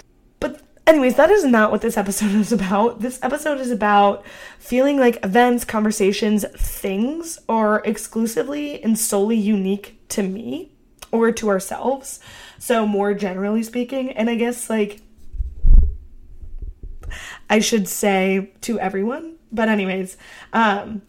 Anyways, 0.87 1.17
that 1.17 1.31
is 1.31 1.45
not 1.45 1.71
what 1.71 1.81
this 1.81 1.97
episode 1.97 2.33
is 2.35 2.53
about. 2.53 3.01
This 3.01 3.19
episode 3.23 3.61
is 3.61 3.71
about 3.71 4.25
feeling 4.59 4.99
like 4.99 5.25
events, 5.25 5.65
conversations, 5.65 6.45
things 6.57 7.39
are 7.49 7.83
exclusively 7.85 8.83
and 8.83 8.99
solely 8.99 9.37
unique 9.37 9.99
to 10.11 10.23
me 10.23 10.73
or 11.11 11.33
to 11.33 11.49
ourselves. 11.49 12.21
So, 12.59 12.87
more 12.87 13.15
generally 13.15 13.63
speaking, 13.63 14.11
and 14.11 14.29
I 14.29 14.35
guess 14.35 14.69
like 14.69 15.01
I 17.49 17.61
should 17.61 17.89
say 17.89 18.53
to 18.63 18.79
everyone, 18.79 19.37
but 19.53 19.69
anyways, 19.69 20.17
um 20.53 21.03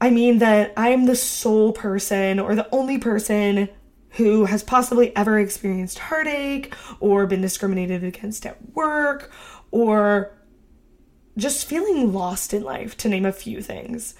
I 0.00 0.10
mean 0.10 0.38
that 0.38 0.72
I'm 0.76 1.04
the 1.04 1.16
sole 1.16 1.72
person 1.72 2.38
or 2.38 2.54
the 2.54 2.68
only 2.72 2.96
person 2.98 3.68
who 4.12 4.46
has 4.46 4.62
possibly 4.62 5.14
ever 5.16 5.38
experienced 5.38 5.98
heartache 5.98 6.74
or 6.98 7.26
been 7.26 7.40
discriminated 7.40 8.02
against 8.02 8.44
at 8.46 8.74
work 8.74 9.30
or 9.70 10.32
just 11.36 11.66
feeling 11.66 12.12
lost 12.12 12.52
in 12.52 12.62
life, 12.62 12.96
to 12.98 13.08
name 13.08 13.24
a 13.24 13.32
few 13.32 13.62
things. 13.62 14.14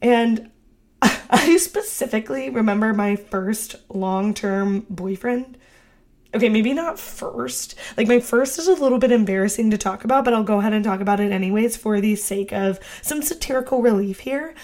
And 0.00 0.50
I 1.02 1.56
specifically 1.58 2.50
remember 2.50 2.92
my 2.92 3.16
first 3.16 3.76
long 3.88 4.34
term 4.34 4.86
boyfriend. 4.88 5.58
Okay, 6.34 6.48
maybe 6.48 6.72
not 6.72 6.98
first. 6.98 7.76
Like, 7.96 8.08
my 8.08 8.20
first 8.20 8.58
is 8.58 8.68
a 8.68 8.74
little 8.74 8.98
bit 8.98 9.12
embarrassing 9.12 9.70
to 9.70 9.78
talk 9.78 10.04
about, 10.04 10.24
but 10.24 10.34
I'll 10.34 10.42
go 10.42 10.58
ahead 10.58 10.74
and 10.74 10.84
talk 10.84 11.00
about 11.00 11.20
it 11.20 11.32
anyways 11.32 11.76
for 11.76 12.00
the 12.00 12.14
sake 12.16 12.52
of 12.52 12.78
some 13.00 13.22
satirical 13.22 13.80
relief 13.80 14.20
here. 14.20 14.54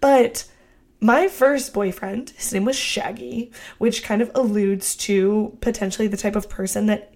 But 0.00 0.44
my 1.00 1.28
first 1.28 1.72
boyfriend, 1.72 2.30
his 2.30 2.52
name 2.52 2.66
was 2.66 2.76
Shaggy, 2.76 3.50
which 3.78 4.04
kind 4.04 4.20
of 4.20 4.30
alludes 4.34 4.94
to 4.96 5.56
potentially 5.60 6.08
the 6.08 6.16
type 6.16 6.36
of 6.36 6.50
person 6.50 6.86
that 6.86 7.14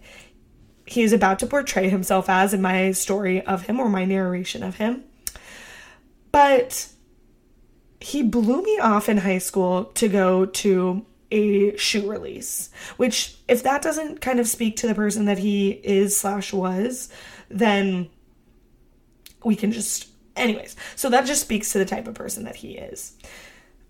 he 0.87 1.03
is 1.03 1.13
about 1.13 1.39
to 1.39 1.47
portray 1.47 1.89
himself 1.89 2.29
as 2.29 2.55
in 2.55 2.63
my 2.63 2.93
story 2.93 3.43
of 3.43 3.67
him 3.67 3.79
or 3.79 3.89
my 3.89 4.05
narration 4.05 4.63
of 4.63 4.77
him. 4.77 5.05
But 6.33 6.89
he 8.01 8.23
blew 8.23 8.63
me 8.63 8.79
off 8.79 9.09
in 9.09 9.19
high 9.19 9.39
school 9.39 9.85
to 9.85 10.09
go 10.09 10.47
to 10.47 11.05
a 11.31 11.77
shoe 11.77 12.09
release, 12.09 12.71
which, 12.97 13.37
if 13.49 13.63
that 13.65 13.83
doesn't 13.83 14.21
kind 14.21 14.41
of 14.41 14.47
speak 14.47 14.77
to 14.77 14.87
the 14.87 14.95
person 14.95 15.25
that 15.27 15.39
he 15.39 15.71
is 15.71 16.17
slash 16.17 16.53
was, 16.53 17.09
then 17.49 18.09
we 19.45 19.57
can 19.57 19.73
just. 19.73 20.09
Anyways, 20.37 20.75
so 20.97 21.09
that 21.11 21.27
just 21.27 21.43
speaks 21.43 21.71
to 21.73 21.79
the 21.79 21.85
type 21.85 22.09
of 22.09 22.15
person 22.15 22.45
that 22.45 22.57
he 22.57 22.73
is 22.73 23.17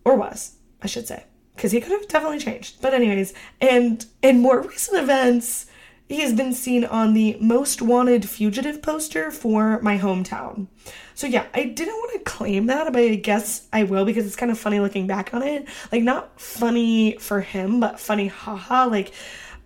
or 0.04 0.16
was, 0.16 0.56
I 0.82 0.87
should 0.87 1.06
say, 1.06 1.25
because 1.54 1.73
he 1.73 1.80
could 1.80 1.92
have 1.92 2.08
definitely 2.08 2.38
changed. 2.38 2.80
But 2.80 2.94
anyways, 2.94 3.32
and 3.61 4.04
in 4.23 4.40
more 4.40 4.61
recent 4.62 5.02
events, 5.02 5.66
he 6.08 6.20
has 6.20 6.34
been 6.34 6.52
seen 6.52 6.84
on 6.84 7.14
the 7.14 7.37
most 7.40 7.80
wanted 7.80 8.28
fugitive 8.28 8.82
poster 8.82 9.30
for 9.30 9.80
my 9.80 9.99
hometown. 9.99 10.66
So 11.14 11.26
yeah, 11.26 11.46
I 11.54 11.64
didn't 11.64 11.94
want 11.94 12.12
to 12.12 12.30
claim 12.30 12.66
that, 12.66 12.92
but 12.92 13.02
I 13.02 13.14
guess 13.14 13.66
I 13.73 13.84
will 13.84 14.04
because 14.04 14.26
it's 14.26 14.37
kind 14.37 14.52
of 14.52 14.58
funny 14.58 14.80
looking 14.80 15.06
back 15.06 15.32
on 15.32 15.42
it. 15.42 15.66
Like 15.90 16.02
not 16.02 16.38
funny 16.40 17.16
for 17.18 17.40
him, 17.40 17.80
but 17.80 17.99
funny 17.99 18.26
haha 18.26 18.87
like 18.87 19.12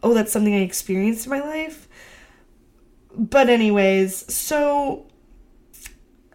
oh 0.02 0.14
that's 0.14 0.32
something 0.32 0.54
I 0.54 0.60
experienced 0.60 1.26
in 1.26 1.30
my 1.30 1.40
life. 1.40 1.88
But 3.16 3.48
anyways, 3.48 4.32
so 4.32 5.06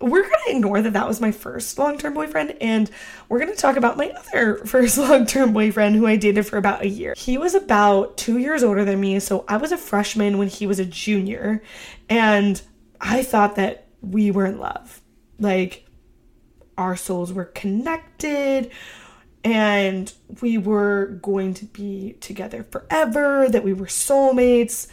we're 0.03 0.21
going 0.21 0.33
to 0.45 0.51
ignore 0.51 0.81
that 0.81 0.93
that 0.93 1.07
was 1.07 1.21
my 1.21 1.31
first 1.31 1.77
long 1.79 1.97
term 1.97 2.13
boyfriend 2.13 2.55
and 2.59 2.91
we're 3.29 3.39
going 3.39 3.51
to 3.51 3.57
talk 3.57 3.77
about 3.77 3.97
my 3.97 4.09
other 4.09 4.57
first 4.65 4.97
long 4.97 5.25
term 5.25 5.53
boyfriend 5.53 5.95
who 5.95 6.05
I 6.05 6.15
dated 6.15 6.45
for 6.45 6.57
about 6.57 6.81
a 6.81 6.87
year. 6.87 7.13
He 7.15 7.37
was 7.37 7.55
about 7.55 8.17
two 8.17 8.37
years 8.37 8.63
older 8.63 8.83
than 8.83 8.99
me, 8.99 9.19
so 9.19 9.45
I 9.47 9.57
was 9.57 9.71
a 9.71 9.77
freshman 9.77 10.37
when 10.37 10.49
he 10.49 10.67
was 10.67 10.79
a 10.79 10.85
junior, 10.85 11.63
and 12.09 12.61
I 12.99 13.23
thought 13.23 13.55
that 13.55 13.87
we 14.01 14.31
were 14.31 14.45
in 14.45 14.59
love. 14.59 15.01
Like, 15.39 15.85
our 16.77 16.95
souls 16.95 17.31
were 17.31 17.45
connected 17.45 18.71
and 19.43 20.13
we 20.41 20.57
were 20.57 21.19
going 21.21 21.53
to 21.53 21.65
be 21.65 22.13
together 22.21 22.63
forever, 22.63 23.49
that 23.49 23.63
we 23.63 23.73
were 23.73 23.87
soulmates. 23.87 24.87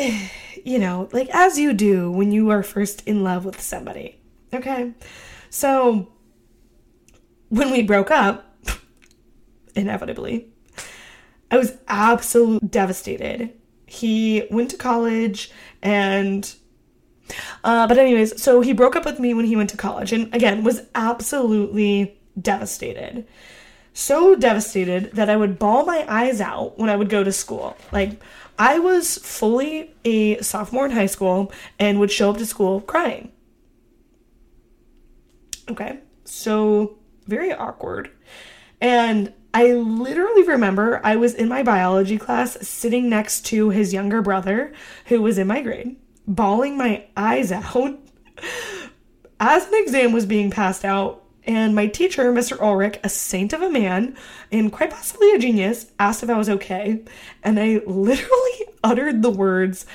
you 0.64 0.78
know, 0.78 1.08
like 1.12 1.28
as 1.32 1.58
you 1.58 1.72
do 1.72 2.10
when 2.10 2.32
you 2.32 2.50
are 2.50 2.62
first 2.62 3.06
in 3.06 3.22
love 3.22 3.44
with 3.44 3.60
somebody. 3.60 4.20
Okay? 4.52 4.92
So 5.50 6.12
when 7.48 7.70
we 7.70 7.82
broke 7.82 8.10
up, 8.10 8.56
inevitably, 9.74 10.48
I 11.50 11.58
was 11.58 11.76
absolutely 11.88 12.68
devastated. 12.68 13.52
He 13.86 14.46
went 14.50 14.70
to 14.70 14.76
college 14.76 15.50
and 15.82 16.52
uh, 17.62 17.86
but 17.86 17.96
anyways, 17.96 18.42
so 18.42 18.60
he 18.60 18.72
broke 18.72 18.96
up 18.96 19.04
with 19.04 19.20
me 19.20 19.34
when 19.34 19.44
he 19.44 19.54
went 19.54 19.70
to 19.70 19.76
college 19.76 20.12
and 20.12 20.32
again 20.34 20.64
was 20.64 20.82
absolutely 20.94 22.18
devastated. 22.40 23.26
So 24.00 24.34
devastated 24.34 25.12
that 25.12 25.28
I 25.28 25.36
would 25.36 25.58
bawl 25.58 25.84
my 25.84 26.06
eyes 26.08 26.40
out 26.40 26.78
when 26.78 26.88
I 26.88 26.96
would 26.96 27.10
go 27.10 27.22
to 27.22 27.30
school. 27.30 27.76
Like 27.92 28.18
I 28.58 28.78
was 28.78 29.18
fully 29.18 29.94
a 30.06 30.40
sophomore 30.40 30.86
in 30.86 30.92
high 30.92 31.04
school 31.04 31.52
and 31.78 32.00
would 32.00 32.10
show 32.10 32.30
up 32.30 32.38
to 32.38 32.46
school 32.46 32.80
crying. 32.80 33.30
Okay, 35.70 35.98
so 36.24 36.96
very 37.26 37.52
awkward. 37.52 38.10
And 38.80 39.34
I 39.52 39.72
literally 39.72 40.44
remember 40.44 41.02
I 41.04 41.16
was 41.16 41.34
in 41.34 41.46
my 41.46 41.62
biology 41.62 42.16
class 42.16 42.56
sitting 42.66 43.10
next 43.10 43.44
to 43.48 43.68
his 43.68 43.92
younger 43.92 44.22
brother 44.22 44.72
who 45.04 45.20
was 45.20 45.36
in 45.36 45.46
my 45.46 45.60
grade, 45.60 45.96
bawling 46.26 46.78
my 46.78 47.04
eyes 47.18 47.52
out 47.52 47.98
as 49.40 49.66
an 49.66 49.74
exam 49.74 50.12
was 50.12 50.24
being 50.24 50.50
passed 50.50 50.86
out 50.86 51.19
And 51.44 51.74
my 51.74 51.86
teacher, 51.86 52.32
Mr. 52.32 52.60
Ulrich, 52.60 53.00
a 53.02 53.08
saint 53.08 53.52
of 53.52 53.62
a 53.62 53.70
man 53.70 54.16
and 54.52 54.72
quite 54.72 54.90
possibly 54.90 55.32
a 55.32 55.38
genius, 55.38 55.90
asked 55.98 56.22
if 56.22 56.30
I 56.30 56.36
was 56.36 56.48
okay. 56.50 57.02
And 57.42 57.58
I 57.58 57.80
literally 57.86 58.66
uttered 58.84 59.22
the 59.22 59.30
words, 59.30 59.86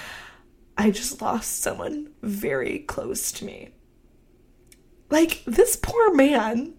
I 0.77 0.91
just 0.91 1.21
lost 1.21 1.61
someone 1.61 2.09
very 2.21 2.79
close 2.79 3.31
to 3.33 3.45
me. 3.45 3.69
Like, 5.09 5.43
this 5.45 5.75
poor 5.75 6.13
man 6.13 6.73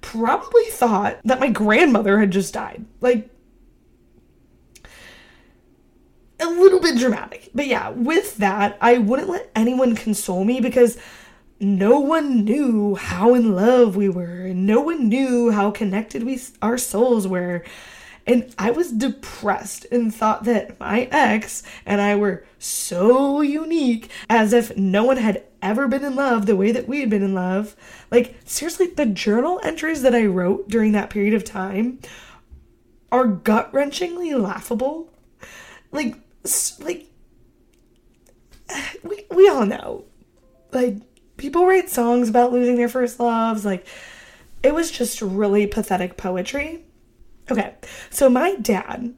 probably 0.00 0.64
thought 0.66 1.18
that 1.24 1.40
my 1.40 1.48
grandmother 1.48 2.18
had 2.18 2.30
just 2.30 2.54
died. 2.54 2.84
Like, 3.00 3.28
a 6.42 6.46
little 6.46 6.80
bit 6.80 6.98
dramatic. 6.98 7.50
But 7.54 7.66
yeah, 7.66 7.90
with 7.90 8.36
that, 8.38 8.76
I 8.80 8.98
wouldn't 8.98 9.28
let 9.28 9.50
anyone 9.54 9.94
console 9.94 10.44
me 10.44 10.60
because 10.60 10.98
no 11.62 12.00
one 12.00 12.44
knew 12.44 12.96
how 12.96 13.34
in 13.34 13.54
love 13.54 13.94
we 13.96 14.08
were 14.08 14.46
and 14.46 14.66
no 14.66 14.80
one 14.80 15.08
knew 15.08 15.50
how 15.50 15.70
connected 15.70 16.24
we 16.24 16.40
our 16.60 16.76
souls 16.76 17.26
were. 17.26 17.64
And 18.26 18.54
i 18.58 18.70
was 18.70 18.92
depressed 18.92 19.86
and 19.90 20.14
thought 20.14 20.44
that 20.44 20.78
my 20.78 21.08
ex 21.10 21.62
and 21.86 22.00
i 22.00 22.14
were 22.14 22.44
so 22.58 23.40
unique 23.40 24.10
as 24.28 24.52
if 24.52 24.76
no 24.76 25.04
one 25.04 25.16
had 25.16 25.44
ever 25.60 25.88
been 25.88 26.04
in 26.04 26.14
love 26.16 26.46
the 26.46 26.56
way 26.56 26.72
that 26.72 26.88
we 26.88 27.00
had 27.00 27.10
been 27.10 27.22
in 27.22 27.34
love. 27.34 27.76
Like 28.10 28.36
seriously 28.44 28.88
the 28.88 29.06
journal 29.06 29.60
entries 29.62 30.02
that 30.02 30.14
i 30.14 30.26
wrote 30.26 30.68
during 30.68 30.92
that 30.92 31.10
period 31.10 31.34
of 31.34 31.44
time 31.44 32.00
are 33.10 33.26
gut-wrenchingly 33.26 34.40
laughable. 34.40 35.12
Like 35.90 36.16
like 36.80 37.08
we, 39.02 39.26
we 39.30 39.48
all 39.48 39.66
know. 39.66 40.04
Like 40.72 40.96
people 41.42 41.66
write 41.66 41.90
songs 41.90 42.28
about 42.28 42.52
losing 42.52 42.76
their 42.76 42.88
first 42.88 43.18
loves. 43.18 43.64
Like, 43.64 43.84
it 44.62 44.72
was 44.72 44.92
just 44.92 45.20
really 45.20 45.66
pathetic 45.66 46.16
poetry. 46.16 46.84
Okay, 47.50 47.74
so 48.10 48.30
my 48.30 48.54
dad, 48.54 49.12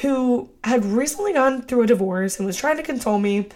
who 0.00 0.48
had 0.62 0.84
recently 0.84 1.32
gone 1.32 1.62
through 1.62 1.82
a 1.82 1.88
divorce 1.88 2.38
and 2.38 2.46
was 2.46 2.56
trying 2.56 2.76
to 2.76 2.84
console 2.84 3.18
me, 3.18 3.48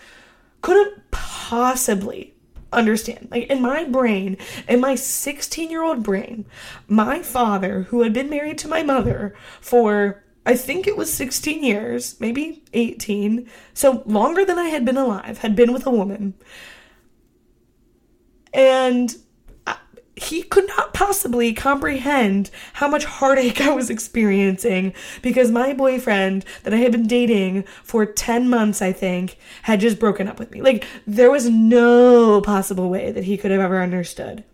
couldn't 0.60 1.08
possibly 1.12 2.34
understand. 2.72 3.28
Like, 3.30 3.44
in 3.44 3.62
my 3.62 3.84
brain, 3.84 4.38
in 4.68 4.80
my 4.80 4.96
16 4.96 5.70
year 5.70 5.84
old 5.84 6.02
brain, 6.02 6.46
my 6.88 7.22
father, 7.22 7.82
who 7.82 8.02
had 8.02 8.12
been 8.12 8.28
married 8.28 8.58
to 8.58 8.68
my 8.68 8.82
mother 8.82 9.36
for 9.60 10.24
I 10.44 10.56
think 10.56 10.88
it 10.88 10.96
was 10.96 11.14
16 11.14 11.62
years, 11.62 12.20
maybe 12.20 12.64
18, 12.72 13.48
so 13.72 14.02
longer 14.04 14.44
than 14.44 14.58
I 14.58 14.64
had 14.64 14.84
been 14.84 14.98
alive, 14.98 15.38
had 15.38 15.54
been 15.56 15.72
with 15.72 15.86
a 15.86 15.90
woman 15.90 16.34
and 18.54 19.14
he 20.16 20.42
could 20.42 20.68
not 20.68 20.94
possibly 20.94 21.52
comprehend 21.52 22.50
how 22.74 22.88
much 22.88 23.04
heartache 23.04 23.60
I 23.60 23.74
was 23.74 23.90
experiencing 23.90 24.94
because 25.22 25.50
my 25.50 25.72
boyfriend 25.72 26.44
that 26.62 26.72
I 26.72 26.78
had 26.78 26.92
been 26.92 27.06
dating 27.06 27.64
for 27.82 28.06
10 28.06 28.48
months, 28.48 28.80
I 28.80 28.92
think, 28.92 29.36
had 29.62 29.80
just 29.80 29.98
broken 29.98 30.28
up 30.28 30.38
with 30.38 30.52
me. 30.52 30.62
Like, 30.62 30.86
there 31.06 31.30
was 31.30 31.50
no 31.50 32.40
possible 32.40 32.88
way 32.88 33.10
that 33.10 33.24
he 33.24 33.36
could 33.36 33.50
have 33.50 33.60
ever 33.60 33.82
understood. 33.82 34.44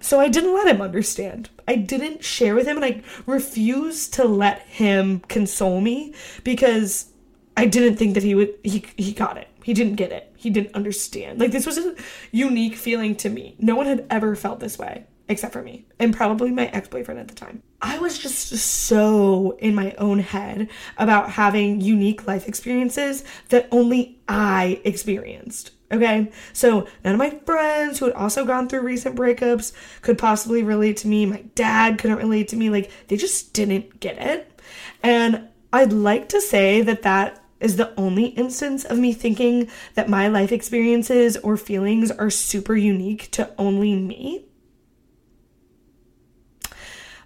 So 0.00 0.20
I 0.20 0.28
didn't 0.28 0.54
let 0.54 0.68
him 0.68 0.80
understand. 0.80 1.50
I 1.66 1.74
didn't 1.74 2.24
share 2.24 2.54
with 2.54 2.66
him 2.66 2.76
and 2.76 2.84
I 2.84 3.02
refused 3.26 4.14
to 4.14 4.24
let 4.24 4.60
him 4.62 5.20
console 5.28 5.80
me 5.80 6.14
because 6.44 7.10
I 7.56 7.66
didn't 7.66 7.96
think 7.96 8.14
that 8.14 8.22
he 8.22 8.36
would 8.36 8.54
he 8.62 8.84
he 8.96 9.12
got 9.12 9.36
it. 9.36 9.48
He 9.64 9.74
didn't 9.74 9.96
get 9.96 10.12
it. 10.12 10.27
He 10.38 10.50
didn't 10.50 10.74
understand. 10.74 11.40
Like 11.40 11.50
this 11.50 11.66
was 11.66 11.78
a 11.78 11.96
unique 12.30 12.76
feeling 12.76 13.16
to 13.16 13.28
me. 13.28 13.56
No 13.58 13.74
one 13.74 13.86
had 13.86 14.06
ever 14.08 14.36
felt 14.36 14.60
this 14.60 14.78
way 14.78 15.04
except 15.28 15.52
for 15.52 15.62
me 15.62 15.84
and 15.98 16.16
probably 16.16 16.50
my 16.50 16.68
ex-boyfriend 16.68 17.20
at 17.20 17.28
the 17.28 17.34
time. 17.34 17.62
I 17.82 17.98
was 17.98 18.18
just 18.18 18.48
so 18.48 19.58
in 19.58 19.74
my 19.74 19.94
own 19.98 20.20
head 20.20 20.68
about 20.96 21.30
having 21.30 21.80
unique 21.80 22.26
life 22.26 22.48
experiences 22.48 23.24
that 23.50 23.68
only 23.70 24.20
I 24.28 24.80
experienced. 24.84 25.72
Okay, 25.90 26.30
so 26.52 26.86
none 27.02 27.14
of 27.14 27.18
my 27.18 27.30
friends 27.46 27.98
who 27.98 28.04
had 28.04 28.14
also 28.14 28.44
gone 28.44 28.68
through 28.68 28.82
recent 28.82 29.16
breakups 29.16 29.72
could 30.02 30.18
possibly 30.18 30.62
relate 30.62 30.98
to 30.98 31.08
me. 31.08 31.26
My 31.26 31.42
dad 31.54 31.98
couldn't 31.98 32.18
relate 32.18 32.48
to 32.48 32.56
me. 32.56 32.68
Like, 32.68 32.90
they 33.08 33.16
just 33.16 33.54
didn't 33.54 33.98
get 33.98 34.18
it. 34.18 34.60
And 35.02 35.48
I'd 35.72 35.92
like 35.92 36.28
to 36.28 36.42
say 36.42 36.82
that 36.82 37.02
that 37.02 37.42
is 37.60 37.76
the 37.76 37.92
only 37.98 38.26
instance 38.26 38.84
of 38.84 38.98
me 38.98 39.12
thinking 39.12 39.68
that 39.94 40.08
my 40.08 40.28
life 40.28 40.52
experiences 40.52 41.36
or 41.38 41.56
feelings 41.56 42.10
are 42.10 42.30
super 42.30 42.76
unique 42.76 43.30
to 43.32 43.52
only 43.58 43.94
me. 43.94 44.44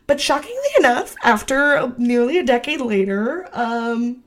But 0.07 0.21
shockingly 0.21 0.57
enough, 0.79 1.15
after 1.23 1.93
nearly 1.97 2.39
a 2.39 2.45
decade 2.45 2.81
later, 2.81 3.49
um, 3.53 4.23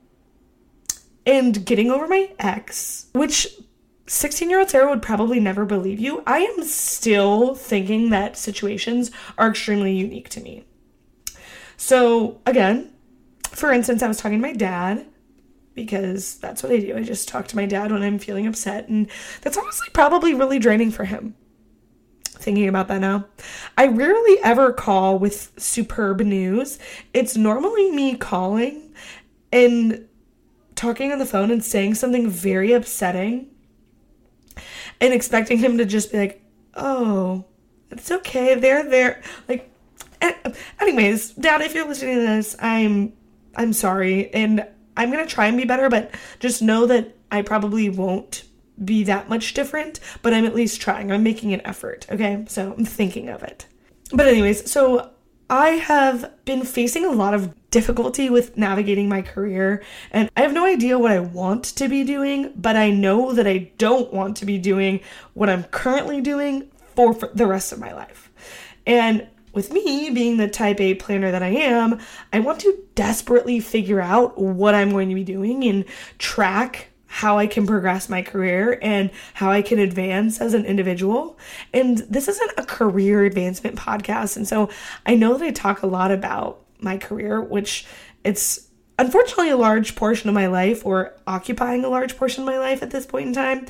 and 1.26 1.66
getting 1.66 1.90
over 1.90 2.06
my 2.06 2.32
ex, 2.38 3.06
which 3.12 3.48
16 4.06 4.48
year 4.48 4.60
old 4.60 4.70
Sarah 4.70 4.88
would 4.88 5.02
probably 5.02 5.40
never 5.40 5.64
believe 5.64 5.98
you, 5.98 6.22
I 6.26 6.38
am 6.38 6.62
still 6.64 7.54
thinking 7.54 8.10
that 8.10 8.36
situations 8.36 9.10
are 9.36 9.50
extremely 9.50 9.94
unique 9.94 10.28
to 10.30 10.40
me. 10.40 10.64
So, 11.76 12.40
again, 12.46 12.92
for 13.50 13.72
instance, 13.72 14.02
I 14.02 14.08
was 14.08 14.18
talking 14.18 14.38
to 14.38 14.46
my 14.46 14.54
dad 14.54 15.06
because 15.76 16.38
that's 16.38 16.62
what 16.62 16.72
I 16.72 16.80
do. 16.80 16.96
I 16.96 17.04
just 17.04 17.28
talk 17.28 17.46
to 17.48 17.56
my 17.56 17.66
dad 17.66 17.92
when 17.92 18.02
I'm 18.02 18.18
feeling 18.18 18.48
upset, 18.48 18.88
and 18.88 19.08
that's 19.42 19.56
honestly 19.56 19.86
probably 19.92 20.34
really 20.34 20.58
draining 20.58 20.90
for 20.90 21.04
him. 21.04 21.36
Thinking 22.24 22.68
about 22.68 22.88
that 22.88 23.00
now, 23.00 23.26
I 23.78 23.86
rarely 23.86 24.38
ever 24.42 24.72
call 24.72 25.18
with 25.18 25.52
superb 25.56 26.20
news. 26.20 26.78
It's 27.14 27.36
normally 27.36 27.90
me 27.92 28.16
calling 28.16 28.94
and 29.52 30.08
talking 30.74 31.12
on 31.12 31.18
the 31.18 31.26
phone 31.26 31.50
and 31.50 31.64
saying 31.64 31.94
something 31.94 32.28
very 32.28 32.72
upsetting 32.72 33.48
and 35.00 35.12
expecting 35.14 35.58
him 35.58 35.78
to 35.78 35.84
just 35.84 36.12
be 36.12 36.18
like, 36.18 36.42
oh, 36.74 37.44
it's 37.90 38.10
okay. 38.10 38.54
They're 38.54 38.88
there. 38.88 39.22
Like, 39.48 39.70
anyways, 40.80 41.30
dad, 41.32 41.62
if 41.62 41.74
you're 41.74 41.88
listening 41.88 42.16
to 42.16 42.22
this, 42.22 42.56
I'm, 42.60 43.12
I'm 43.56 43.72
sorry. 43.72 44.32
And 44.32 44.66
I'm 44.96 45.10
going 45.10 45.26
to 45.26 45.32
try 45.32 45.46
and 45.46 45.56
be 45.56 45.64
better, 45.64 45.88
but 45.88 46.14
just 46.40 46.62
know 46.62 46.86
that 46.86 47.16
I 47.30 47.42
probably 47.42 47.88
won't 47.88 48.44
be 48.84 49.04
that 49.04 49.28
much 49.28 49.54
different, 49.54 50.00
but 50.22 50.34
I'm 50.34 50.44
at 50.44 50.54
least 50.54 50.80
trying. 50.80 51.10
I'm 51.10 51.22
making 51.22 51.52
an 51.54 51.66
effort, 51.66 52.06
okay? 52.10 52.44
So 52.48 52.74
I'm 52.76 52.84
thinking 52.84 53.28
of 53.28 53.42
it. 53.42 53.66
But, 54.12 54.28
anyways, 54.28 54.70
so 54.70 55.10
I 55.48 55.70
have 55.70 56.32
been 56.44 56.62
facing 56.64 57.04
a 57.04 57.10
lot 57.10 57.34
of 57.34 57.54
difficulty 57.70 58.30
with 58.30 58.56
navigating 58.56 59.08
my 59.08 59.22
career, 59.22 59.82
and 60.10 60.30
I 60.36 60.42
have 60.42 60.52
no 60.52 60.64
idea 60.64 60.98
what 60.98 61.10
I 61.10 61.20
want 61.20 61.64
to 61.64 61.88
be 61.88 62.04
doing, 62.04 62.52
but 62.56 62.76
I 62.76 62.90
know 62.90 63.32
that 63.32 63.46
I 63.46 63.70
don't 63.78 64.12
want 64.12 64.36
to 64.38 64.46
be 64.46 64.58
doing 64.58 65.00
what 65.34 65.48
I'm 65.48 65.64
currently 65.64 66.20
doing 66.20 66.70
for, 66.94 67.12
for 67.12 67.30
the 67.34 67.46
rest 67.46 67.72
of 67.72 67.78
my 67.78 67.92
life. 67.92 68.30
And 68.86 69.26
with 69.56 69.72
me 69.72 70.10
being 70.10 70.36
the 70.36 70.46
type 70.46 70.80
A 70.80 70.94
planner 70.94 71.32
that 71.32 71.42
I 71.42 71.48
am, 71.48 71.98
I 72.32 72.40
want 72.40 72.60
to 72.60 72.78
desperately 72.94 73.58
figure 73.58 74.00
out 74.00 74.38
what 74.38 74.74
I'm 74.74 74.90
going 74.90 75.08
to 75.08 75.14
be 75.14 75.24
doing 75.24 75.64
and 75.64 75.86
track 76.18 76.90
how 77.06 77.38
I 77.38 77.46
can 77.46 77.66
progress 77.66 78.10
my 78.10 78.20
career 78.20 78.78
and 78.82 79.10
how 79.32 79.50
I 79.50 79.62
can 79.62 79.78
advance 79.78 80.40
as 80.40 80.52
an 80.52 80.66
individual. 80.66 81.38
And 81.72 81.98
this 81.98 82.28
isn't 82.28 82.50
a 82.58 82.64
career 82.64 83.24
advancement 83.24 83.76
podcast. 83.76 84.36
And 84.36 84.46
so 84.46 84.68
I 85.06 85.14
know 85.14 85.38
that 85.38 85.46
I 85.46 85.50
talk 85.50 85.82
a 85.82 85.86
lot 85.86 86.10
about 86.10 86.60
my 86.78 86.98
career, 86.98 87.40
which 87.40 87.86
it's 88.24 88.68
unfortunately 88.98 89.48
a 89.48 89.56
large 89.56 89.96
portion 89.96 90.28
of 90.28 90.34
my 90.34 90.48
life 90.48 90.84
or 90.84 91.14
occupying 91.26 91.84
a 91.84 91.88
large 91.88 92.18
portion 92.18 92.42
of 92.42 92.46
my 92.46 92.58
life 92.58 92.82
at 92.82 92.90
this 92.90 93.06
point 93.06 93.28
in 93.28 93.32
time. 93.32 93.66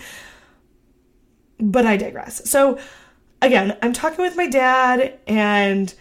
But 1.60 1.86
I 1.86 1.96
digress. 1.96 2.50
So, 2.50 2.78
again, 3.46 3.76
I'm 3.80 3.92
talking 3.92 4.24
with 4.24 4.36
my 4.36 4.48
dad 4.48 5.18
and 5.26 5.94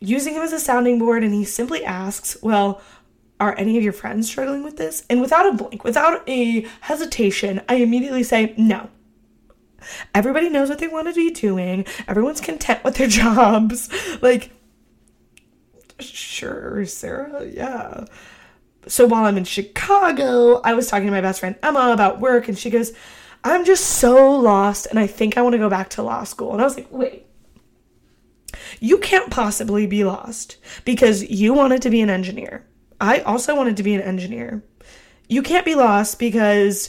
using 0.00 0.34
him 0.34 0.42
as 0.42 0.52
a 0.52 0.60
sounding 0.60 0.98
board, 0.98 1.24
and 1.24 1.34
he 1.34 1.44
simply 1.44 1.84
asks, 1.84 2.36
Well, 2.42 2.80
are 3.40 3.54
any 3.58 3.76
of 3.76 3.84
your 3.84 3.92
friends 3.92 4.28
struggling 4.30 4.62
with 4.62 4.76
this? 4.76 5.04
And 5.10 5.20
without 5.20 5.46
a 5.46 5.52
blink, 5.52 5.84
without 5.84 6.26
a 6.28 6.66
hesitation, 6.80 7.60
I 7.68 7.76
immediately 7.76 8.22
say, 8.22 8.54
No. 8.56 8.88
Everybody 10.14 10.48
knows 10.48 10.70
what 10.70 10.78
they 10.78 10.88
want 10.88 11.08
to 11.08 11.14
be 11.14 11.30
doing. 11.30 11.84
Everyone's 12.08 12.40
content 12.40 12.82
with 12.84 12.94
their 12.94 13.08
jobs. 13.08 13.90
Like, 14.22 14.50
sure, 15.98 16.86
Sarah, 16.86 17.44
yeah. 17.44 18.06
So 18.86 19.06
while 19.06 19.24
I'm 19.24 19.36
in 19.36 19.44
Chicago, 19.44 20.60
I 20.62 20.74
was 20.74 20.88
talking 20.88 21.06
to 21.06 21.12
my 21.12 21.20
best 21.20 21.40
friend 21.40 21.56
Emma 21.62 21.90
about 21.92 22.20
work, 22.20 22.48
and 22.48 22.58
she 22.58 22.70
goes, 22.70 22.92
I'm 23.44 23.66
just 23.66 23.84
so 23.84 24.34
lost 24.36 24.86
and 24.86 24.98
I 24.98 25.06
think 25.06 25.36
I 25.36 25.42
want 25.42 25.52
to 25.52 25.58
go 25.58 25.68
back 25.68 25.90
to 25.90 26.02
law 26.02 26.24
school. 26.24 26.52
And 26.52 26.62
I 26.62 26.64
was 26.64 26.76
like, 26.76 26.90
wait, 26.90 27.26
you 28.80 28.98
can't 28.98 29.30
possibly 29.30 29.86
be 29.86 30.02
lost 30.02 30.56
because 30.86 31.22
you 31.30 31.52
wanted 31.52 31.82
to 31.82 31.90
be 31.90 32.00
an 32.00 32.08
engineer. 32.08 32.66
I 33.00 33.20
also 33.20 33.54
wanted 33.54 33.76
to 33.76 33.82
be 33.82 33.94
an 33.94 34.00
engineer. 34.00 34.64
You 35.28 35.42
can't 35.42 35.66
be 35.66 35.74
lost 35.74 36.18
because 36.18 36.88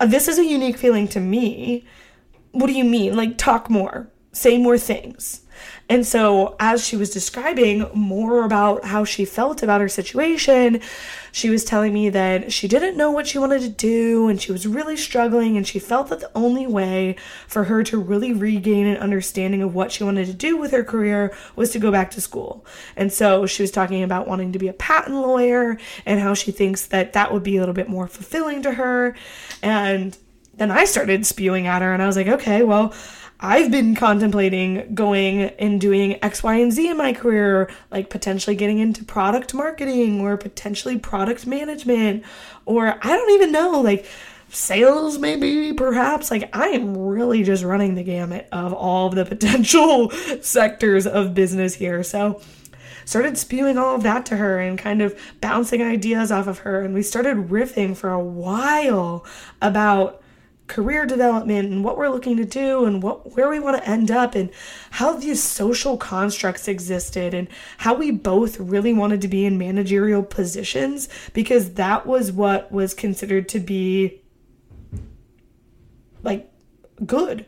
uh, 0.00 0.06
this 0.06 0.28
is 0.28 0.38
a 0.38 0.44
unique 0.44 0.76
feeling 0.76 1.08
to 1.08 1.20
me. 1.20 1.86
What 2.52 2.66
do 2.66 2.74
you 2.74 2.84
mean? 2.84 3.16
Like, 3.16 3.38
talk 3.38 3.70
more. 3.70 4.10
say 4.32 4.58
more 4.58 4.78
things. 4.78 5.42
And 5.88 6.06
so, 6.06 6.56
as 6.60 6.86
she 6.86 6.96
was 6.96 7.10
describing 7.10 7.88
more 7.92 8.44
about 8.44 8.84
how 8.84 9.04
she 9.04 9.24
felt 9.24 9.62
about 9.62 9.80
her 9.80 9.88
situation, 9.88 10.80
she 11.32 11.50
was 11.50 11.64
telling 11.64 11.92
me 11.92 12.10
that 12.10 12.52
she 12.52 12.68
didn't 12.68 12.96
know 12.96 13.10
what 13.10 13.26
she 13.26 13.38
wanted 13.38 13.62
to 13.62 13.68
do 13.68 14.28
and 14.28 14.40
she 14.40 14.52
was 14.52 14.66
really 14.66 14.96
struggling. 14.96 15.56
And 15.56 15.66
she 15.66 15.78
felt 15.78 16.08
that 16.08 16.20
the 16.20 16.30
only 16.34 16.66
way 16.66 17.16
for 17.48 17.64
her 17.64 17.82
to 17.84 17.98
really 17.98 18.32
regain 18.32 18.86
an 18.86 18.98
understanding 18.98 19.62
of 19.62 19.74
what 19.74 19.90
she 19.90 20.04
wanted 20.04 20.26
to 20.26 20.32
do 20.32 20.56
with 20.56 20.70
her 20.70 20.84
career 20.84 21.34
was 21.56 21.70
to 21.70 21.78
go 21.78 21.90
back 21.90 22.10
to 22.12 22.20
school. 22.20 22.64
And 22.96 23.12
so, 23.12 23.46
she 23.46 23.62
was 23.62 23.70
talking 23.70 24.02
about 24.02 24.28
wanting 24.28 24.52
to 24.52 24.58
be 24.58 24.68
a 24.68 24.72
patent 24.72 25.16
lawyer 25.16 25.76
and 26.06 26.20
how 26.20 26.34
she 26.34 26.52
thinks 26.52 26.86
that 26.86 27.14
that 27.14 27.32
would 27.32 27.42
be 27.42 27.56
a 27.56 27.60
little 27.60 27.74
bit 27.74 27.88
more 27.88 28.06
fulfilling 28.06 28.62
to 28.62 28.74
her. 28.74 29.16
And 29.62 30.16
then 30.60 30.70
I 30.70 30.84
started 30.84 31.24
spewing 31.24 31.66
at 31.66 31.80
her, 31.80 31.92
and 31.92 32.02
I 32.02 32.06
was 32.06 32.16
like, 32.16 32.28
okay, 32.28 32.62
well, 32.62 32.94
I've 33.42 33.70
been 33.70 33.94
contemplating 33.94 34.94
going 34.94 35.42
and 35.42 35.80
doing 35.80 36.22
X, 36.22 36.42
Y, 36.42 36.56
and 36.56 36.70
Z 36.70 36.90
in 36.90 36.96
my 36.98 37.14
career, 37.14 37.70
like 37.90 38.10
potentially 38.10 38.54
getting 38.54 38.78
into 38.78 39.02
product 39.02 39.54
marketing 39.54 40.20
or 40.20 40.36
potentially 40.36 40.98
product 40.98 41.46
management, 41.46 42.22
or 42.66 42.98
I 43.02 43.08
don't 43.08 43.30
even 43.30 43.50
know, 43.50 43.80
like 43.80 44.06
sales, 44.50 45.18
maybe, 45.18 45.72
perhaps. 45.72 46.30
Like, 46.30 46.54
I 46.54 46.68
am 46.68 46.96
really 46.96 47.42
just 47.42 47.64
running 47.64 47.94
the 47.94 48.02
gamut 48.02 48.46
of 48.52 48.74
all 48.74 49.08
of 49.08 49.14
the 49.14 49.24
potential 49.36 50.10
sectors 50.42 51.06
of 51.06 51.34
business 51.34 51.74
here. 51.74 52.02
So, 52.02 52.42
started 53.06 53.38
spewing 53.38 53.78
all 53.78 53.96
of 53.96 54.02
that 54.02 54.26
to 54.26 54.36
her 54.36 54.60
and 54.60 54.78
kind 54.78 55.00
of 55.00 55.18
bouncing 55.40 55.82
ideas 55.82 56.30
off 56.30 56.46
of 56.46 56.58
her. 56.58 56.82
And 56.82 56.94
we 56.94 57.02
started 57.02 57.48
riffing 57.48 57.96
for 57.96 58.10
a 58.10 58.22
while 58.22 59.24
about 59.62 60.19
career 60.70 61.04
development 61.04 61.68
and 61.68 61.82
what 61.82 61.98
we're 61.98 62.08
looking 62.08 62.36
to 62.36 62.44
do 62.44 62.84
and 62.84 63.02
what 63.02 63.34
where 63.34 63.48
we 63.48 63.58
want 63.58 63.76
to 63.76 63.90
end 63.90 64.08
up 64.08 64.36
and 64.36 64.48
how 64.92 65.12
these 65.12 65.42
social 65.42 65.96
constructs 65.96 66.68
existed 66.68 67.34
and 67.34 67.48
how 67.78 67.92
we 67.92 68.12
both 68.12 68.60
really 68.60 68.94
wanted 68.94 69.20
to 69.20 69.26
be 69.26 69.44
in 69.44 69.58
managerial 69.58 70.22
positions 70.22 71.08
because 71.32 71.74
that 71.74 72.06
was 72.06 72.30
what 72.30 72.70
was 72.70 72.94
considered 72.94 73.48
to 73.48 73.58
be 73.58 74.22
like 76.22 76.48
good 77.04 77.44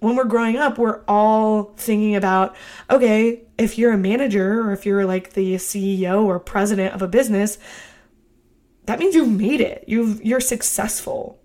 when 0.00 0.14
we're 0.16 0.24
growing 0.24 0.56
up, 0.56 0.78
we're 0.78 1.02
all 1.06 1.74
thinking 1.76 2.16
about 2.16 2.56
okay, 2.88 3.42
if 3.58 3.76
you're 3.76 3.92
a 3.92 3.98
manager 3.98 4.62
or 4.62 4.72
if 4.72 4.86
you're 4.86 5.04
like 5.04 5.34
the 5.34 5.56
CEO 5.56 6.22
or 6.22 6.38
president 6.40 6.94
of 6.94 7.02
a 7.02 7.08
business, 7.08 7.58
that 8.86 8.98
means 8.98 9.14
you've 9.14 9.28
made 9.28 9.60
it. 9.60 9.84
You've 9.86 10.24
you're 10.24 10.40
successful. 10.40 11.37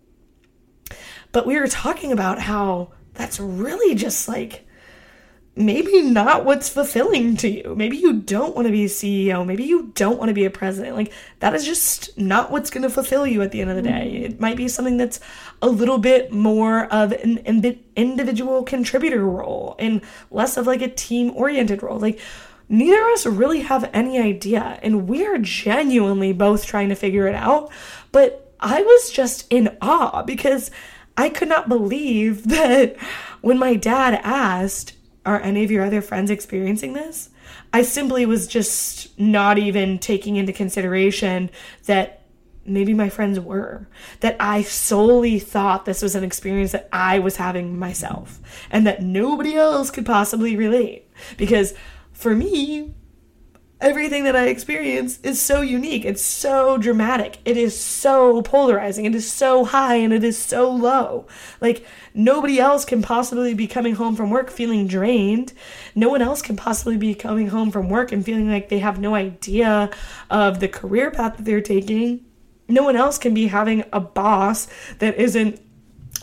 But 1.33 1.45
we 1.45 1.59
were 1.59 1.67
talking 1.67 2.13
about 2.13 2.39
how 2.39 2.93
that's 3.15 3.39
really 3.39 3.95
just 3.95 4.29
like 4.29 4.65
maybe 5.55 6.01
not 6.01 6.45
what's 6.45 6.69
fulfilling 6.69 7.37
to 7.37 7.47
you. 7.47 7.75
Maybe 7.75 7.97
you 7.97 8.13
don't 8.13 8.55
want 8.55 8.65
to 8.65 8.71
be 8.71 8.85
a 8.85 8.87
CEO. 8.87 9.45
Maybe 9.45 9.63
you 9.63 9.91
don't 9.93 10.17
want 10.17 10.29
to 10.29 10.33
be 10.33 10.45
a 10.45 10.49
president. 10.49 10.95
Like, 10.95 11.11
that 11.39 11.53
is 11.53 11.63
just 11.63 12.17
not 12.17 12.49
what's 12.49 12.71
going 12.71 12.81
to 12.81 12.89
fulfill 12.89 13.27
you 13.27 13.41
at 13.43 13.51
the 13.51 13.61
end 13.61 13.69
of 13.69 13.75
the 13.75 13.83
day. 13.83 14.13
Mm-hmm. 14.15 14.25
It 14.25 14.39
might 14.39 14.57
be 14.57 14.67
something 14.67 14.97
that's 14.97 15.19
a 15.61 15.67
little 15.67 15.99
bit 15.99 16.31
more 16.31 16.85
of 16.85 17.11
an 17.11 17.37
individual 17.95 18.63
contributor 18.63 19.23
role 19.23 19.75
and 19.77 20.01
less 20.31 20.57
of 20.57 20.65
like 20.65 20.81
a 20.81 20.87
team 20.87 21.31
oriented 21.35 21.83
role. 21.83 21.99
Like, 21.99 22.19
neither 22.67 22.99
of 23.01 23.13
us 23.13 23.27
really 23.27 23.61
have 23.61 23.89
any 23.93 24.17
idea. 24.17 24.79
And 24.81 25.07
we 25.07 25.23
are 25.25 25.37
genuinely 25.37 26.33
both 26.33 26.65
trying 26.65 26.89
to 26.89 26.95
figure 26.95 27.27
it 27.27 27.35
out. 27.35 27.71
But 28.11 28.55
I 28.59 28.81
was 28.81 29.11
just 29.11 29.45
in 29.51 29.77
awe 29.81 30.23
because 30.23 30.71
I 31.17 31.29
could 31.29 31.49
not 31.49 31.69
believe 31.69 32.47
that 32.49 32.95
when 33.41 33.57
my 33.57 33.75
dad 33.75 34.19
asked, 34.23 34.93
Are 35.25 35.39
any 35.39 35.63
of 35.63 35.71
your 35.71 35.83
other 35.83 36.01
friends 36.01 36.31
experiencing 36.31 36.93
this? 36.93 37.29
I 37.71 37.81
simply 37.81 38.25
was 38.25 38.47
just 38.47 39.17
not 39.19 39.57
even 39.57 39.99
taking 39.99 40.35
into 40.35 40.53
consideration 40.53 41.49
that 41.85 42.23
maybe 42.65 42.93
my 42.93 43.09
friends 43.09 43.39
were. 43.39 43.87
That 44.21 44.35
I 44.39 44.61
solely 44.61 45.39
thought 45.39 45.85
this 45.85 46.01
was 46.01 46.15
an 46.15 46.23
experience 46.23 46.71
that 46.71 46.89
I 46.91 47.19
was 47.19 47.37
having 47.37 47.77
myself 47.77 48.39
and 48.71 48.85
that 48.87 49.01
nobody 49.01 49.55
else 49.55 49.91
could 49.91 50.05
possibly 50.05 50.55
relate. 50.55 51.09
Because 51.37 51.73
for 52.11 52.35
me, 52.35 52.93
everything 53.83 54.23
that 54.23 54.35
I 54.35 54.47
experience 54.47 55.19
is 55.23 55.41
so 55.41 55.61
unique. 55.61 56.05
It's 56.05 56.21
so 56.21 56.77
dramatic. 56.77 57.37
It 57.43 57.57
is 57.57 57.79
so 57.79 58.41
polarizing. 58.41 59.05
It 59.05 59.13
is 59.13 59.29
so 59.29 59.65
high 59.65 59.95
and 59.95 60.13
it 60.13 60.23
is 60.23 60.37
so 60.37 60.71
low. 60.71 61.27
Like, 61.59 61.85
nobody 62.13 62.59
else 62.59 62.85
can 62.85 63.01
possibly 63.01 63.53
be 63.53 63.67
coming 63.67 63.95
home 63.95 64.15
from 64.15 64.29
work 64.29 64.49
feeling 64.49 64.87
drained. 64.87 65.51
No 65.93 66.07
one 66.07 66.21
else 66.21 66.41
can 66.41 66.55
possibly 66.55 66.95
be 66.95 67.13
coming 67.13 67.47
home 67.49 67.71
from 67.71 67.89
work 67.89 68.13
and 68.13 68.23
feeling 68.23 68.49
like 68.49 68.69
they 68.69 68.79
have 68.79 68.99
no 68.99 69.15
idea 69.15 69.91
of 70.29 70.61
the 70.61 70.69
career 70.69 71.11
path 71.11 71.35
that 71.35 71.43
they're 71.43 71.61
taking. 71.61 72.25
No 72.69 72.83
one 72.83 72.95
else 72.95 73.17
can 73.17 73.33
be 73.33 73.47
having 73.47 73.83
a 73.91 73.99
boss 73.99 74.69
that 74.99 75.15
isn't 75.17 75.59